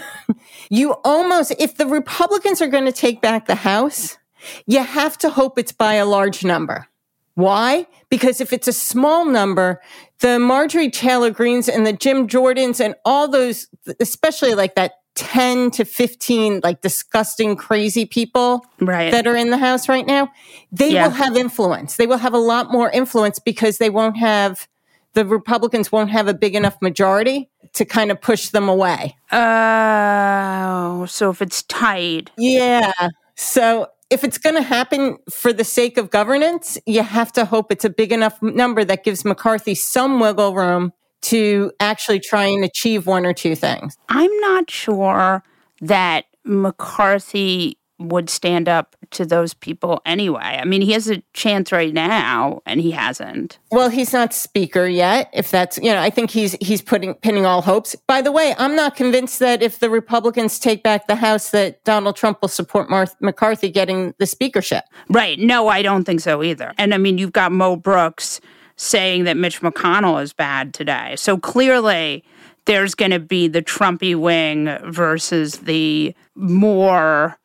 [0.70, 4.18] you almost if the Republicans are going to take back the House,
[4.66, 6.86] you have to hope it's by a large number.
[7.34, 7.86] Why?
[8.10, 9.80] Because if it's a small number,
[10.22, 13.66] the Marjorie Taylor Greenes and the Jim Jordans and all those,
[14.00, 19.12] especially like that 10 to 15 like disgusting crazy people Right.
[19.12, 20.30] that are in the house right now
[20.72, 21.02] they Yeah.
[21.08, 24.66] will have influence they will have a lot more influence because they won't have
[25.12, 31.04] the republicans won't have a big enough majority to kind of push them away Oh,
[31.04, 32.90] so if it's tied yeah
[33.35, 37.72] so if it's going to happen for the sake of governance you have to hope
[37.72, 42.64] it's a big enough number that gives mccarthy some wiggle room to actually try and
[42.64, 43.96] achieve one or two things.
[44.09, 45.42] I'm not sure
[45.81, 50.58] that McCarthy would stand up to those people anyway.
[50.60, 53.58] I mean, he has a chance right now, and he hasn't.
[53.70, 55.30] Well, he's not speaker yet.
[55.32, 57.94] If that's, you know, I think he's he's putting pinning all hopes.
[58.06, 61.82] By the way, I'm not convinced that if the Republicans take back the House, that
[61.84, 64.84] Donald Trump will support Mar- McCarthy getting the speakership.
[65.08, 65.38] Right.
[65.38, 66.72] No, I don't think so either.
[66.78, 68.40] And I mean, you've got Mo Brooks
[68.76, 71.14] saying that Mitch McConnell is bad today.
[71.16, 72.24] So clearly,
[72.64, 77.38] there's going to be the Trumpy wing versus the more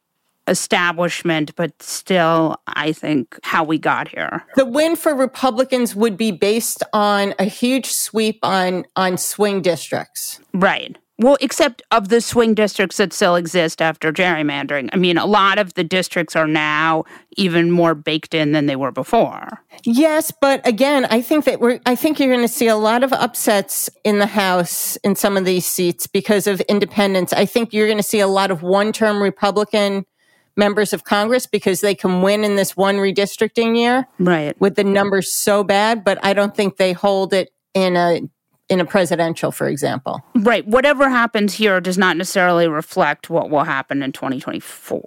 [0.48, 4.44] establishment, but still, I think, how we got here.
[4.56, 10.40] The win for Republicans would be based on a huge sweep on on swing districts.
[10.54, 10.98] Right.
[11.20, 14.90] Well, except of the swing districts that still exist after gerrymandering.
[14.94, 17.06] I mean, a lot of the districts are now
[17.38, 19.64] even more baked in than they were before.
[19.84, 23.04] Yes, but again, I think that we're I think you're going to see a lot
[23.04, 27.34] of upsets in the House in some of these seats because of independents.
[27.34, 30.06] I think you're going to see a lot of one-term Republican
[30.58, 34.60] members of Congress because they can win in this one redistricting year Right.
[34.60, 38.22] with the numbers so bad, but I don't think they hold it in a
[38.70, 40.22] in a presidential, for example.
[40.36, 40.68] Right.
[40.68, 45.02] Whatever happens here does not necessarily reflect what will happen in 2024.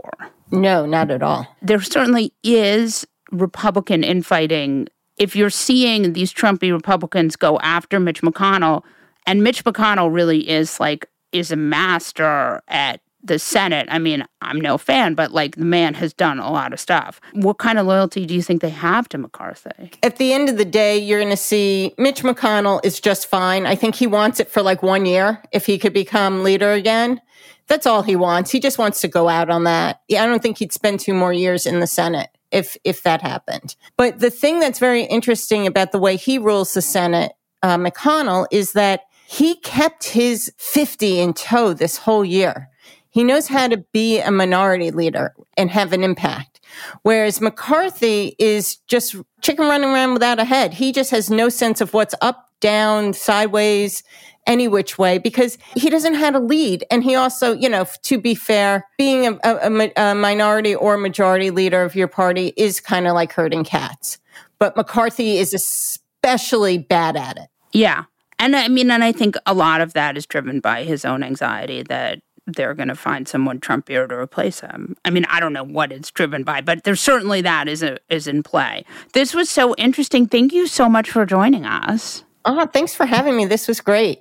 [0.51, 1.47] No, not at all.
[1.61, 4.89] There certainly is Republican infighting.
[5.19, 8.83] If you're seeing these Trumpy Republicans go after Mitch McConnell,
[9.27, 13.87] and Mitch McConnell really is like is a master at the Senate.
[13.91, 17.21] I mean, I'm no fan, but like the man has done a lot of stuff.
[17.33, 19.93] What kind of loyalty do you think they have to McCarthy?
[20.03, 23.67] At the end of the day, you're going to see Mitch McConnell is just fine.
[23.67, 27.21] I think he wants it for like one year if he could become leader again.
[27.67, 28.51] That's all he wants.
[28.51, 30.01] He just wants to go out on that.
[30.11, 33.77] I don't think he'd spend two more years in the Senate if if that happened.
[33.97, 38.47] But the thing that's very interesting about the way he rules the Senate, uh, McConnell,
[38.51, 42.70] is that he kept his 50 in tow this whole year.
[43.11, 46.61] He knows how to be a minority leader and have an impact.
[47.03, 50.75] Whereas McCarthy is just chicken running around without a head.
[50.75, 54.03] He just has no sense of what's up, down, sideways,
[54.47, 56.85] any which way because he doesn't have a lead.
[56.91, 61.51] And he also, you know, to be fair, being a, a, a minority or majority
[61.51, 64.19] leader of your party is kind of like herding cats.
[64.59, 67.49] But McCarthy is especially bad at it.
[67.73, 68.05] Yeah.
[68.39, 71.23] And I mean, and I think a lot of that is driven by his own
[71.23, 72.21] anxiety that
[72.55, 74.97] they're going to find someone Trumpier to replace him.
[75.05, 77.99] I mean, I don't know what it's driven by, but there's certainly that is a,
[78.09, 78.85] is in play.
[79.13, 80.27] This was so interesting.
[80.27, 82.25] Thank you so much for joining us.
[82.45, 83.47] Oh, thanks for having me.
[83.47, 84.21] This was great.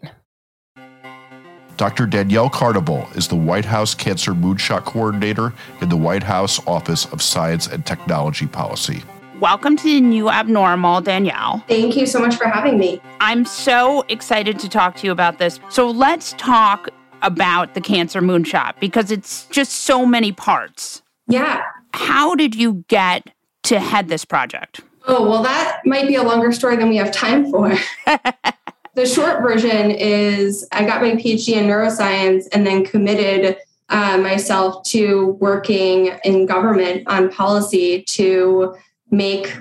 [1.78, 2.06] Dr.
[2.06, 7.22] Danielle Carnival is the White House Cancer Moonshot Coordinator in the White House Office of
[7.22, 9.02] Science and Technology Policy.
[9.40, 11.64] Welcome to the new abnormal, Danielle.
[11.70, 13.00] Thank you so much for having me.
[13.22, 15.62] I'm so excited to talk to you about this.
[15.70, 16.90] So let's talk
[17.22, 21.02] about the Cancer Moonshot because it's just so many parts.
[21.28, 21.64] Yeah.
[21.94, 23.30] How did you get
[23.64, 24.82] to head this project?
[25.08, 27.76] Oh, well, that might be a longer story than we have time for.
[28.96, 33.58] the short version is I got my PhD in neuroscience and then committed
[33.90, 38.76] uh, myself to working in government on policy to
[39.10, 39.56] make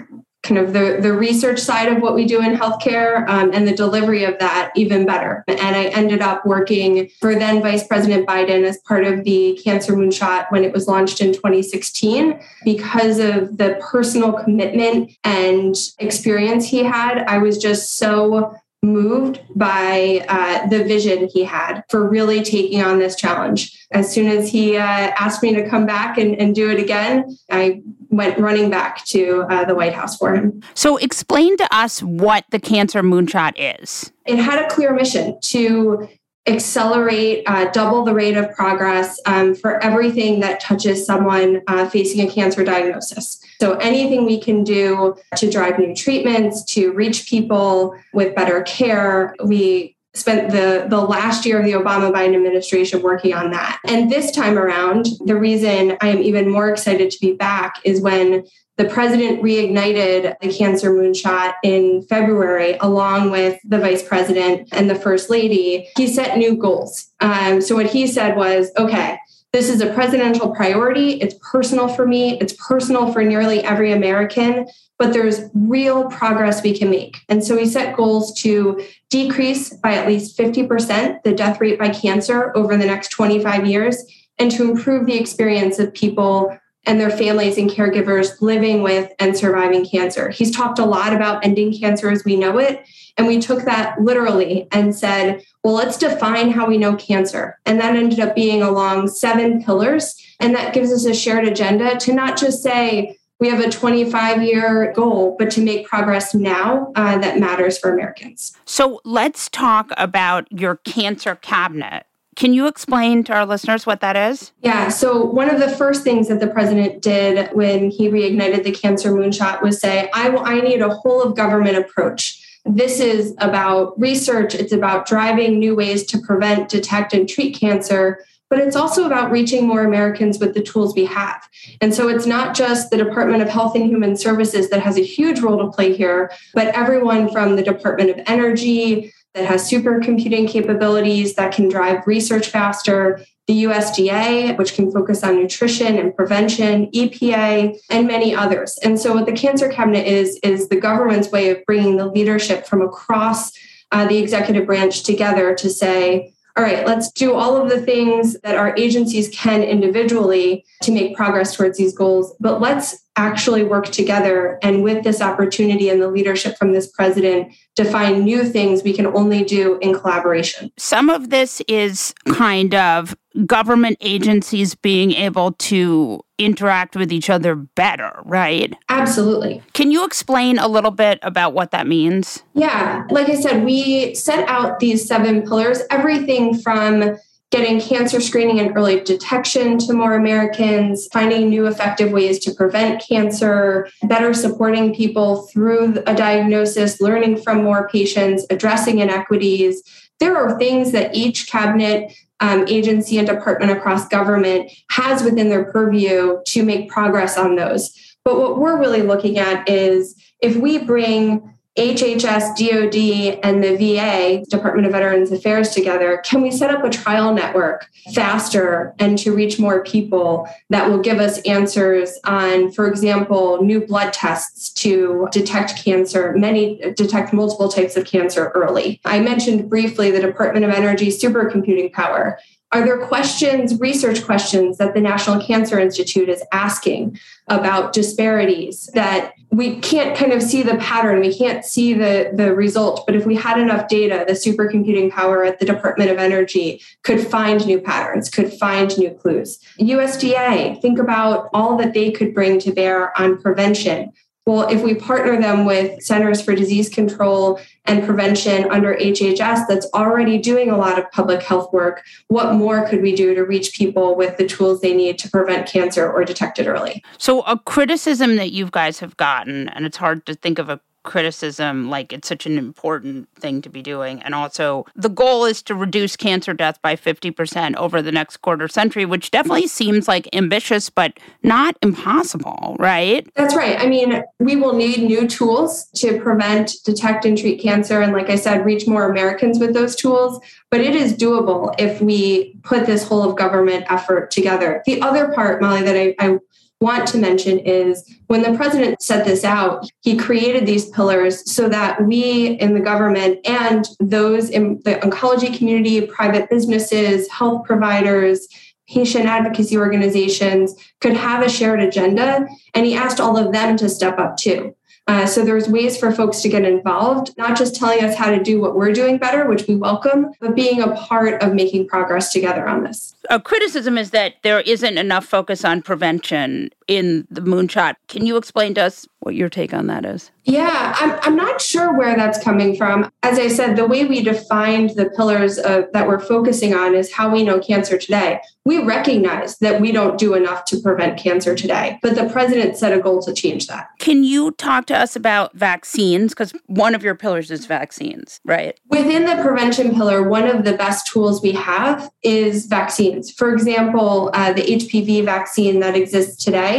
[0.48, 3.74] kind of the, the research side of what we do in healthcare um, and the
[3.74, 5.44] delivery of that even better.
[5.46, 9.92] And I ended up working for then Vice President Biden as part of the Cancer
[9.92, 12.40] Moonshot when it was launched in 2016.
[12.64, 20.24] Because of the personal commitment and experience he had, I was just so moved by
[20.28, 23.86] uh, the vision he had for really taking on this challenge.
[23.90, 27.36] As soon as he uh, asked me to come back and, and, do it again,
[27.50, 30.62] I went running back to uh, the White House for him.
[30.74, 34.12] So, explain to us what the Cancer Moonshot is.
[34.26, 36.08] It had a clear mission to
[36.46, 42.26] accelerate, uh, double the rate of progress um, for everything that touches someone uh, facing
[42.26, 43.42] a cancer diagnosis.
[43.60, 49.34] So, anything we can do to drive new treatments, to reach people with better care,
[49.44, 53.80] we spent the, the last year of the Obama Biden administration working on that.
[53.86, 58.00] And this time around, the reason I am even more excited to be back is
[58.00, 58.44] when
[58.78, 64.94] the president reignited the cancer moonshot in February, along with the vice president and the
[64.94, 65.88] first lady.
[65.96, 67.10] He set new goals.
[67.20, 69.18] Um, so, what he said was okay,
[69.52, 71.12] this is a presidential priority.
[71.20, 74.66] It's personal for me, it's personal for nearly every American,
[74.98, 77.16] but there's real progress we can make.
[77.28, 81.88] And so, we set goals to decrease by at least 50% the death rate by
[81.88, 84.04] cancer over the next 25 years
[84.38, 89.36] and to improve the experience of people and their families and caregivers living with and
[89.36, 90.30] surviving cancer.
[90.30, 92.86] He's talked a lot about ending cancer as we know it.
[93.18, 97.58] And we took that literally and said, well, let's define how we know cancer.
[97.66, 100.16] And that ended up being along seven pillars.
[100.40, 104.42] And that gives us a shared agenda to not just say, we have a 25
[104.42, 108.56] year goal, but to make progress now uh, that matters for Americans.
[108.64, 112.04] So let's talk about your cancer cabinet.
[112.34, 114.52] Can you explain to our listeners what that is?
[114.60, 114.90] Yeah.
[114.90, 119.10] So, one of the first things that the president did when he reignited the cancer
[119.10, 122.37] moonshot was say, I, will, I need a whole of government approach.
[122.68, 128.24] This is about research, it's about driving new ways to prevent, detect, and treat cancer.
[128.50, 131.46] But it's also about reaching more Americans with the tools we have.
[131.82, 135.04] And so it's not just the Department of Health and Human Services that has a
[135.04, 140.48] huge role to play here, but everyone from the Department of Energy, that has supercomputing
[140.48, 146.90] capabilities that can drive research faster, the USDA, which can focus on nutrition and prevention,
[146.92, 148.78] EPA, and many others.
[148.84, 152.66] And so, what the Cancer Cabinet is, is the government's way of bringing the leadership
[152.66, 153.50] from across
[153.90, 158.38] uh, the executive branch together to say, all right, let's do all of the things
[158.40, 163.86] that our agencies can individually to make progress towards these goals, but let's actually work
[163.86, 168.84] together and with this opportunity and the leadership from this president to find new things
[168.84, 170.70] we can only do in collaboration.
[170.78, 177.56] Some of this is kind of government agencies being able to interact with each other
[177.56, 178.72] better, right?
[178.88, 179.62] Absolutely.
[179.72, 182.44] Can you explain a little bit about what that means?
[182.54, 187.16] Yeah, like I said, we set out these seven pillars, everything from
[187.50, 193.02] getting cancer screening and early detection to more Americans, finding new effective ways to prevent
[193.06, 199.82] cancer, better supporting people through a diagnosis, learning from more patients, addressing inequities.
[200.20, 205.72] There are things that each cabinet um, agency and department across government has within their
[205.72, 207.94] purview to make progress on those.
[208.24, 214.44] But what we're really looking at is if we bring HHS, DOD, and the VA,
[214.50, 219.32] Department of Veterans Affairs, together, can we set up a trial network faster and to
[219.32, 225.28] reach more people that will give us answers on, for example, new blood tests to
[225.30, 229.00] detect cancer, many detect multiple types of cancer early?
[229.04, 232.40] I mentioned briefly the Department of Energy supercomputing power.
[232.70, 239.32] Are there questions, research questions that the National Cancer Institute is asking about disparities that
[239.50, 243.24] we can't kind of see the pattern, we can't see the, the result, but if
[243.24, 247.80] we had enough data, the supercomputing power at the Department of Energy could find new
[247.80, 249.58] patterns, could find new clues.
[249.80, 254.12] USDA, think about all that they could bring to bear on prevention
[254.48, 259.86] well, if we partner them with Centers for Disease Control and Prevention under HHS that's
[259.92, 263.74] already doing a lot of public health work, what more could we do to reach
[263.74, 267.04] people with the tools they need to prevent cancer or detect it early?
[267.18, 270.80] So, a criticism that you guys have gotten, and it's hard to think of a
[271.08, 274.22] criticism like it's such an important thing to be doing.
[274.22, 278.68] And also, the goal is to reduce cancer death by 50% over the next quarter
[278.68, 283.26] century, which definitely seems like ambitious, but not impossible, right?
[283.34, 283.80] That's right.
[283.80, 288.02] I mean, we will need new tools to prevent, detect, and treat cancer.
[288.02, 290.40] And like I said, reach more Americans with those tools.
[290.70, 294.82] But it is doable if we put this whole of government effort together.
[294.84, 296.38] The other part, Molly, that I, I
[296.80, 301.68] want to mention is when the president set this out, he created these pillars so
[301.68, 308.46] that we in the government and those in the oncology community, private businesses, health providers,
[308.88, 312.46] patient advocacy organizations could have a shared agenda.
[312.74, 314.74] And he asked all of them to step up too.
[315.08, 318.42] Uh, so there's ways for folks to get involved, not just telling us how to
[318.42, 322.30] do what we're doing better, which we welcome, but being a part of making progress
[322.30, 323.14] together on this.
[323.30, 327.94] A criticism is that there isn't enough focus on prevention in the moonshot.
[328.08, 330.30] Can you explain to us what your take on that is?
[330.44, 333.10] Yeah, I'm, I'm not sure where that's coming from.
[333.22, 337.12] As I said, the way we defined the pillars of, that we're focusing on is
[337.12, 338.40] how we know cancer today.
[338.64, 342.96] We recognize that we don't do enough to prevent cancer today, but the president set
[342.96, 343.88] a goal to change that.
[343.98, 346.32] Can you talk to us about vaccines?
[346.32, 348.78] Because one of your pillars is vaccines, right?
[348.88, 353.30] Within the prevention pillar, one of the best tools we have is vaccines.
[353.30, 356.77] For example, uh, the HPV vaccine that exists today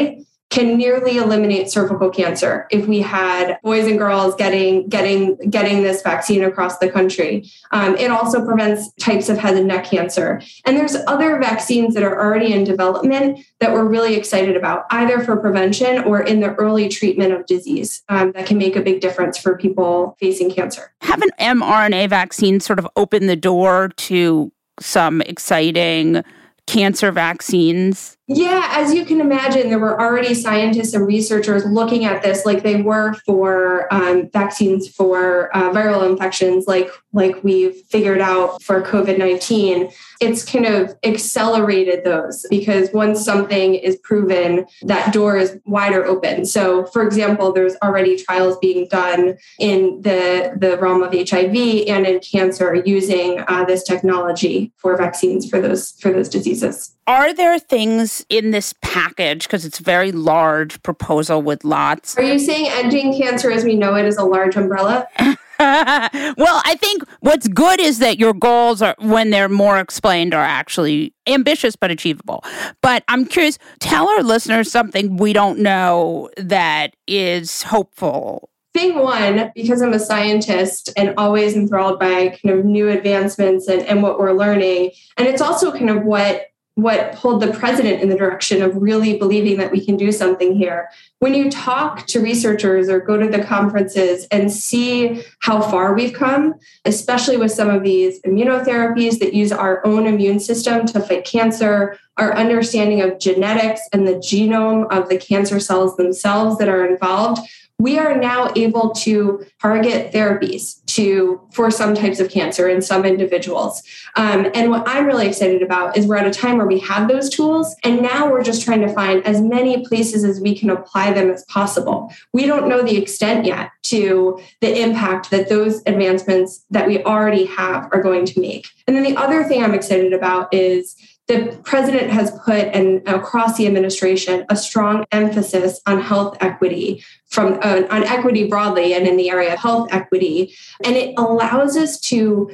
[0.49, 6.01] can nearly eliminate cervical cancer if we had boys and girls getting getting getting this
[6.01, 7.49] vaccine across the country.
[7.71, 10.41] Um, it also prevents types of head and neck cancer.
[10.65, 15.23] And there's other vaccines that are already in development that we're really excited about, either
[15.23, 19.01] for prevention or in the early treatment of disease um, that can make a big
[19.01, 20.91] difference for people facing cancer.
[21.01, 26.23] Have an mRNA vaccine sort of open the door to some exciting
[26.65, 28.17] cancer vaccines?
[28.31, 32.61] Yeah, as you can imagine, there were already scientists and researchers looking at this like
[32.61, 38.83] they were for um, vaccines for uh, viral infections, like like we've figured out for
[38.83, 39.89] COVID nineteen.
[40.21, 46.45] It's kind of accelerated those because once something is proven, that door is wider open.
[46.45, 52.05] So, for example, there's already trials being done in the the realm of HIV and
[52.05, 56.95] in cancer using uh, this technology for vaccines for those for those diseases.
[57.07, 62.17] Are there things in this package, because it's a very large proposal with lots?
[62.17, 65.07] Are you saying ending cancer as we know it is a large umbrella?
[65.59, 70.41] well, I think what's good is that your goals are, when they're more explained, are
[70.41, 72.45] actually ambitious but achievable.
[72.81, 79.51] But I'm curious, tell our listeners something we don't know that is hopeful thing one,
[79.55, 84.19] because I'm a scientist and always enthralled by kind of new advancements and, and what
[84.19, 84.91] we're learning.
[85.17, 86.45] And it's also kind of what
[86.81, 90.55] what pulled the president in the direction of really believing that we can do something
[90.55, 90.89] here.
[91.19, 96.13] When you talk to researchers or go to the conferences and see how far we've
[96.13, 96.55] come,
[96.85, 101.97] especially with some of these immunotherapies that use our own immune system to fight cancer,
[102.17, 107.41] our understanding of genetics and the genome of the cancer cells themselves that are involved,
[107.79, 113.05] we are now able to target therapies to for some types of cancer in some
[113.05, 113.83] individuals.
[114.15, 117.07] Um, and what i'm really excited about is we're at a time where we have
[117.07, 120.69] those tools and now we're just trying to find as many places as we can
[120.69, 122.11] apply them as possible.
[122.33, 127.45] We don't know the extent yet to the impact that those advancements that we already
[127.45, 128.67] have are going to make.
[128.87, 130.95] And then the other thing i'm excited about is
[131.29, 137.59] the president has put and across the administration a strong emphasis on health equity from
[137.61, 140.55] uh, on equity broadly and in the area of health equity.
[140.83, 142.49] And it allows us to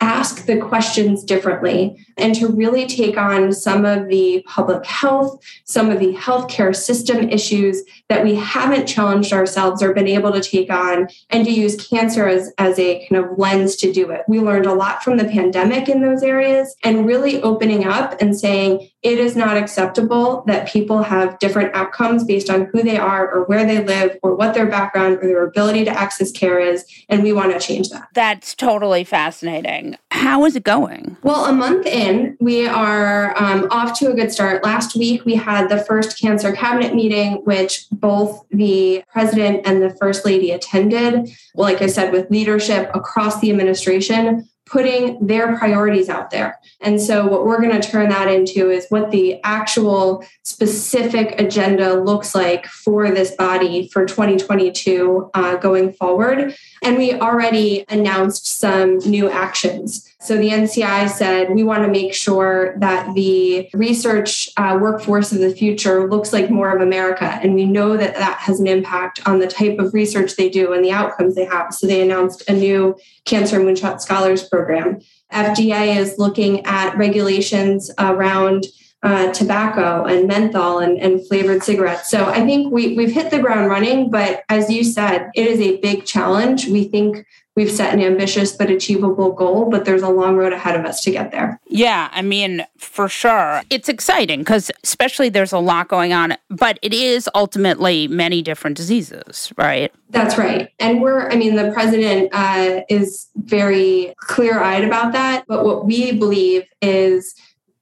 [0.00, 5.90] ask the questions differently and to really take on some of the public health, some
[5.90, 10.70] of the healthcare system issues that we haven't challenged ourselves or been able to take
[10.70, 14.22] on, and to use cancer as, as a kind of lens to do it.
[14.28, 18.38] We learned a lot from the pandemic in those areas and really opening up and
[18.38, 23.32] saying, it is not acceptable that people have different outcomes based on who they are
[23.32, 26.84] or where they live or what their background or their ability to access care is.
[27.08, 28.08] And we want to change that.
[28.12, 29.96] That's totally fascinating.
[30.10, 31.16] How is it going?
[31.22, 34.62] Well, a month in, we are um, off to a good start.
[34.62, 39.96] Last week, we had the first cancer cabinet meeting, which both the president and the
[39.96, 41.30] first lady attended.
[41.54, 46.58] Well, Like I said, with leadership across the administration putting their priorities out there.
[46.80, 51.94] And so, what we're going to turn that into is what the actual specific agenda
[51.94, 56.56] looks like for this body for 2022 uh, going forward.
[56.82, 60.09] And we already announced some new actions.
[60.22, 65.38] So the NCI said we want to make sure that the research uh, workforce of
[65.38, 67.24] the future looks like more of America.
[67.24, 70.74] And we know that that has an impact on the type of research they do
[70.74, 71.72] and the outcomes they have.
[71.72, 75.00] So they announced a new Cancer Moonshot Scholars Program.
[75.32, 78.66] FDA is looking at regulations around
[79.02, 82.10] uh, tobacco and menthol and, and, flavored cigarettes.
[82.10, 85.58] So I think we, we've hit the ground running, but as you said, it is
[85.58, 86.66] a big challenge.
[86.66, 87.24] We think
[87.60, 91.02] we've set an ambitious but achievable goal, but there's a long road ahead of us
[91.02, 91.60] to get there.
[91.66, 93.60] Yeah, I mean, for sure.
[93.68, 98.78] It's exciting because, especially, there's a lot going on, but it is ultimately many different
[98.78, 99.92] diseases, right?
[100.08, 100.70] That's right.
[100.78, 105.44] And we're, I mean, the president uh, is very clear eyed about that.
[105.46, 107.34] But what we believe is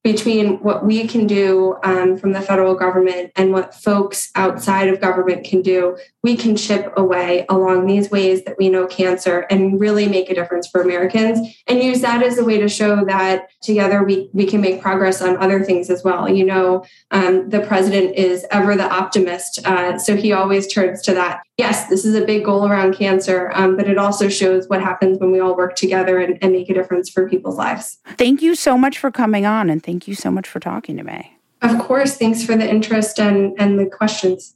[0.04, 5.00] between what we can do um, from the federal government and what folks outside of
[5.00, 9.80] government can do, we can chip away along these ways that we know cancer and
[9.80, 13.48] really make a difference for Americans and use that as a way to show that
[13.60, 16.28] together we, we can make progress on other things as well.
[16.28, 19.66] You know, um, the president is ever the optimist.
[19.66, 21.42] Uh, so he always turns to that.
[21.58, 25.18] Yes, this is a big goal around cancer, um, but it also shows what happens
[25.18, 27.98] when we all work together and, and make a difference for people's lives.
[28.16, 31.02] Thank you so much for coming on and thank you so much for talking to
[31.02, 31.36] me.
[31.60, 32.16] Of course.
[32.16, 34.54] Thanks for the interest and, and the questions.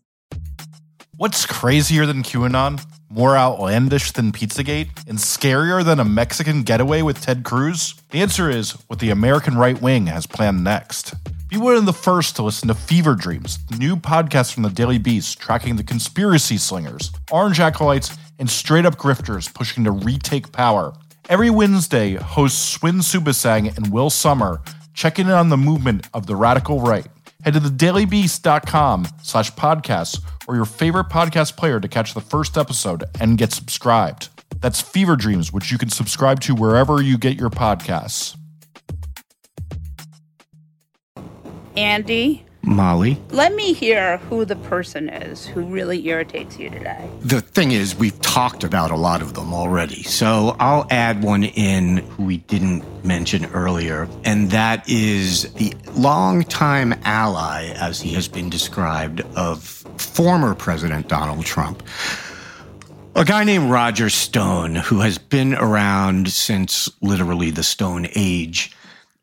[1.16, 2.80] What's crazier than QAnon?
[3.10, 5.06] More outlandish than Pizzagate?
[5.08, 7.94] And scarier than a Mexican getaway with Ted Cruz?
[8.10, 11.14] The answer is what the American right wing has planned next.
[11.52, 14.70] Be one of the first to listen to Fever Dreams, the new podcast from the
[14.70, 20.50] Daily Beast tracking the conspiracy slingers, orange acolytes, and straight up grifters pushing to retake
[20.50, 20.94] power.
[21.28, 24.62] Every Wednesday, hosts Swin Suebsaeng and Will Sommer
[24.94, 27.06] check in on the movement of the radical right.
[27.44, 33.04] Head to thedailybeast.com slash podcasts or your favorite podcast player to catch the first episode
[33.20, 34.30] and get subscribed.
[34.62, 38.38] That's Fever Dreams, which you can subscribe to wherever you get your podcasts.
[41.76, 43.20] Andy, Molly.
[43.30, 47.10] let me hear who the person is who really irritates you today.
[47.22, 50.04] The thing is, we've talked about a lot of them already.
[50.04, 56.94] So I'll add one in who we didn't mention earlier, and that is the longtime
[57.04, 59.62] ally, as he has been described, of
[59.98, 61.82] former President Donald Trump.
[63.14, 68.74] A guy named Roger Stone, who has been around since literally the Stone Age.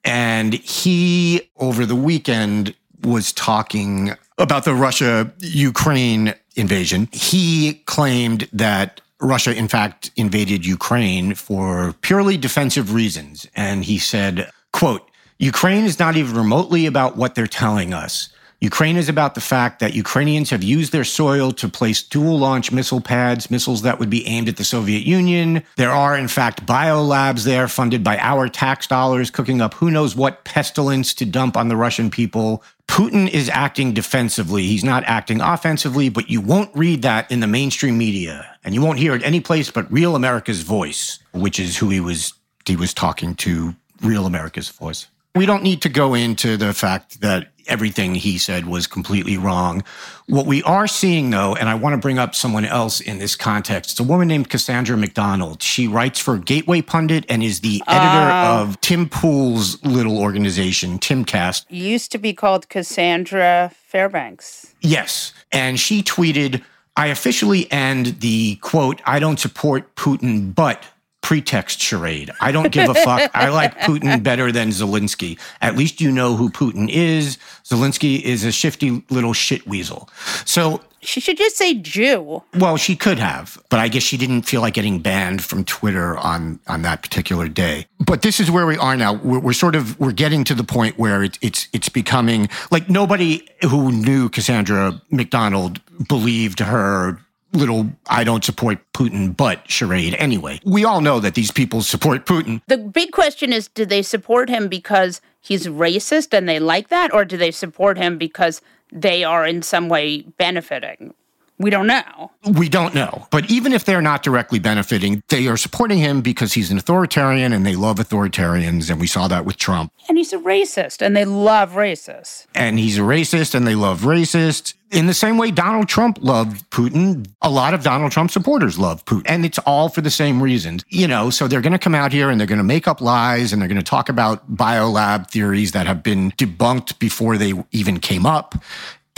[0.03, 7.09] And he, over the weekend, was talking about the Russia Ukraine invasion.
[7.11, 13.47] He claimed that Russia, in fact, invaded Ukraine for purely defensive reasons.
[13.55, 18.29] And he said, quote, Ukraine is not even remotely about what they're telling us.
[18.61, 22.73] Ukraine is about the fact that Ukrainians have used their soil to place dual launch
[22.73, 25.63] missile pads, missiles that would be aimed at the Soviet Union.
[25.77, 30.13] There are, in fact, biolabs there funded by our tax dollars, cooking up who knows
[30.13, 32.61] what pestilence to dump on the Russian people.
[32.89, 34.63] Putin is acting defensively.
[34.63, 38.57] He's not acting offensively, but you won't read that in the mainstream media.
[38.65, 42.01] And you won't hear it any place but Real America's Voice, which is who he
[42.01, 42.33] was
[42.65, 45.07] he was talking to Real America's Voice.
[45.35, 49.83] We don't need to go into the fact that everything he said was completely wrong.
[50.27, 53.35] What we are seeing, though, and I want to bring up someone else in this
[53.35, 55.61] context, it's a woman named Cassandra McDonald.
[55.63, 58.61] She writes for Gateway Pundit and is the editor Oh.
[58.61, 61.65] of Tim Pool's little organization, Timcast.
[61.69, 64.73] Used to be called Cassandra Fairbanks.
[64.81, 65.33] Yes.
[65.51, 66.61] And she tweeted,
[66.95, 70.83] I officially end the quote, I don't support Putin, but
[71.21, 72.31] pretext charade.
[72.41, 73.29] I don't give a fuck.
[73.33, 75.37] I like Putin better than Zelensky.
[75.61, 77.37] At least you know who Putin is.
[77.63, 80.09] Zelensky is a shifty little shit weasel.
[80.45, 82.41] So She should just say Jew.
[82.57, 86.17] well, she could have, but I guess she didn't feel like getting banned from Twitter
[86.17, 87.85] on on that particular day.
[87.99, 89.13] But this is where we are now.
[89.13, 92.89] We're, we're sort of we're getting to the point where it, it's it's becoming like
[92.89, 97.19] nobody who knew Cassandra McDonald believed her
[97.53, 100.59] little I don't support Putin but charade anyway.
[100.65, 102.61] We all know that these people support Putin.
[102.67, 107.13] The big question is do they support him because he's racist and they like that,
[107.13, 111.13] or do they support him because they are in some way benefiting?
[111.59, 112.31] We don't know.
[112.57, 113.27] We don't know.
[113.31, 117.51] But even if they're not directly benefiting, they are supporting him because he's an authoritarian
[117.51, 118.89] and they love authoritarians.
[118.89, 119.91] And we saw that with Trump.
[120.07, 122.47] And he's a racist and they love racists.
[122.55, 124.73] and he's a racist and they love racists.
[124.91, 129.05] In the same way Donald Trump loved Putin, a lot of Donald Trump supporters love
[129.05, 129.23] Putin.
[129.25, 130.83] And it's all for the same reasons.
[130.87, 132.99] You know, so they're going to come out here and they're going to make up
[133.01, 137.53] lies and they're going to talk about biolab theories that have been debunked before they
[137.71, 138.55] even came up.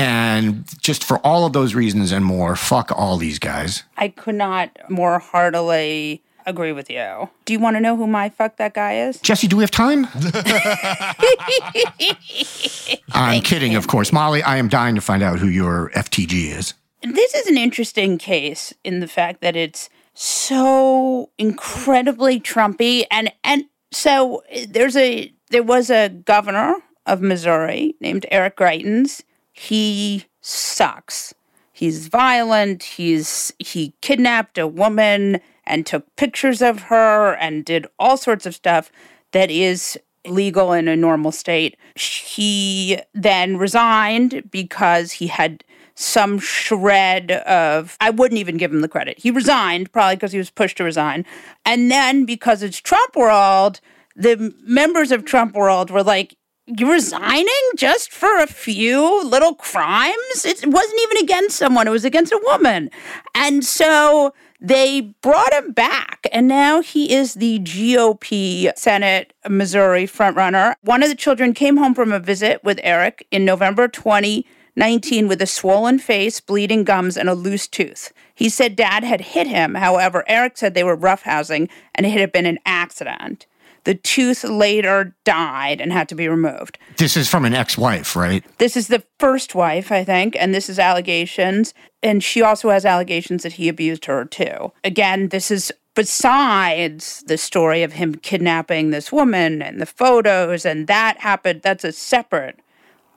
[0.01, 3.83] And just for all of those reasons and more, fuck all these guys.
[3.97, 7.29] I could not more heartily agree with you.
[7.45, 9.19] Do you want to know who my fuck that guy is?
[9.19, 10.07] Jesse, do we have time?
[13.11, 14.11] I'm kidding, of course.
[14.11, 16.73] Molly, I am dying to find out who your FTG is.
[17.03, 23.65] This is an interesting case in the fact that it's so incredibly Trumpy and and
[23.91, 26.75] so there's a there was a governor
[27.05, 29.23] of Missouri named Eric Greitens.
[29.62, 31.36] He sucks.
[31.72, 32.82] He's violent.
[32.82, 38.55] He's he kidnapped a woman and took pictures of her and did all sorts of
[38.55, 38.91] stuff
[39.34, 41.78] that is legal in a normal state.
[41.93, 48.88] He then resigned because he had some shred of I wouldn't even give him the
[48.88, 49.20] credit.
[49.20, 51.24] He resigned probably because he was pushed to resign.
[51.68, 53.80] And then because it's Trump world,
[54.16, 56.36] the members of Trump world were like
[56.80, 60.45] resigning just for a few little crimes?
[60.45, 62.89] It wasn't even against someone, it was against a woman.
[63.34, 70.76] And so they brought him back, and now he is the GOP Senate Missouri frontrunner.
[70.82, 75.41] One of the children came home from a visit with Eric in November 2019 with
[75.41, 78.13] a swollen face, bleeding gums, and a loose tooth.
[78.36, 79.76] He said dad had hit him.
[79.76, 83.47] However, Eric said they were roughhousing and it had been an accident.
[83.84, 86.77] The tooth later died and had to be removed.
[86.97, 88.43] This is from an ex wife, right?
[88.57, 91.73] This is the first wife, I think, and this is allegations.
[92.03, 94.71] And she also has allegations that he abused her too.
[94.84, 100.88] Again, this is besides the story of him kidnapping this woman and the photos, and
[100.88, 101.61] that happened.
[101.61, 102.59] That's a separate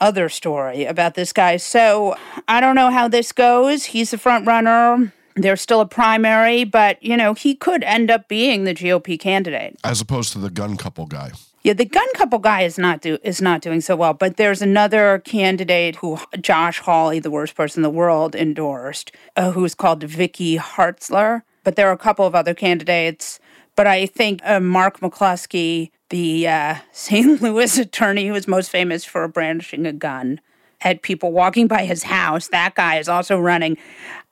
[0.00, 1.56] other story about this guy.
[1.56, 2.16] So
[2.48, 3.86] I don't know how this goes.
[3.86, 5.12] He's the front runner.
[5.36, 9.76] There's still a primary, but you know, he could end up being the GOP candidate.
[9.82, 11.32] As opposed to the gun couple guy.
[11.64, 14.60] Yeah, the gun couple guy is not do is not doing so well, but there's
[14.60, 20.02] another candidate who Josh Hawley, the worst person in the world, endorsed, uh, who's called
[20.02, 21.42] Vicky Hartzler.
[21.64, 23.40] But there are a couple of other candidates.
[23.76, 27.40] But I think uh, Mark McCloskey, the uh, St.
[27.40, 30.40] Louis attorney who is most famous for brandishing a gun,
[30.84, 32.48] had people walking by his house.
[32.48, 33.78] That guy is also running.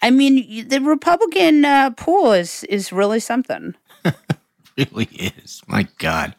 [0.02, 3.74] I mean, the Republican uh, pool is is really something.
[4.76, 5.62] really is.
[5.66, 6.34] My God.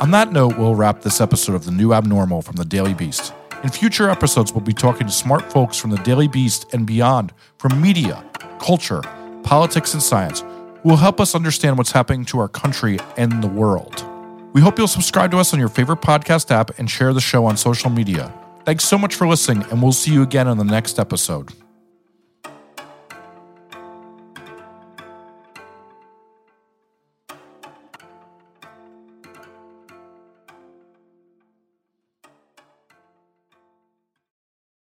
[0.00, 3.32] On that note, we'll wrap this episode of The New Abnormal from the Daily Beast.
[3.62, 7.32] In future episodes, we'll be talking to smart folks from the Daily Beast and beyond
[7.58, 8.24] from media,
[8.58, 9.02] culture,
[9.42, 10.40] politics, and science
[10.82, 14.04] who will help us understand what's happening to our country and the world.
[14.52, 17.44] We hope you'll subscribe to us on your favorite podcast app and share the show
[17.44, 18.32] on social media.
[18.70, 21.50] Thanks so much for listening, and we'll see you again on the next episode.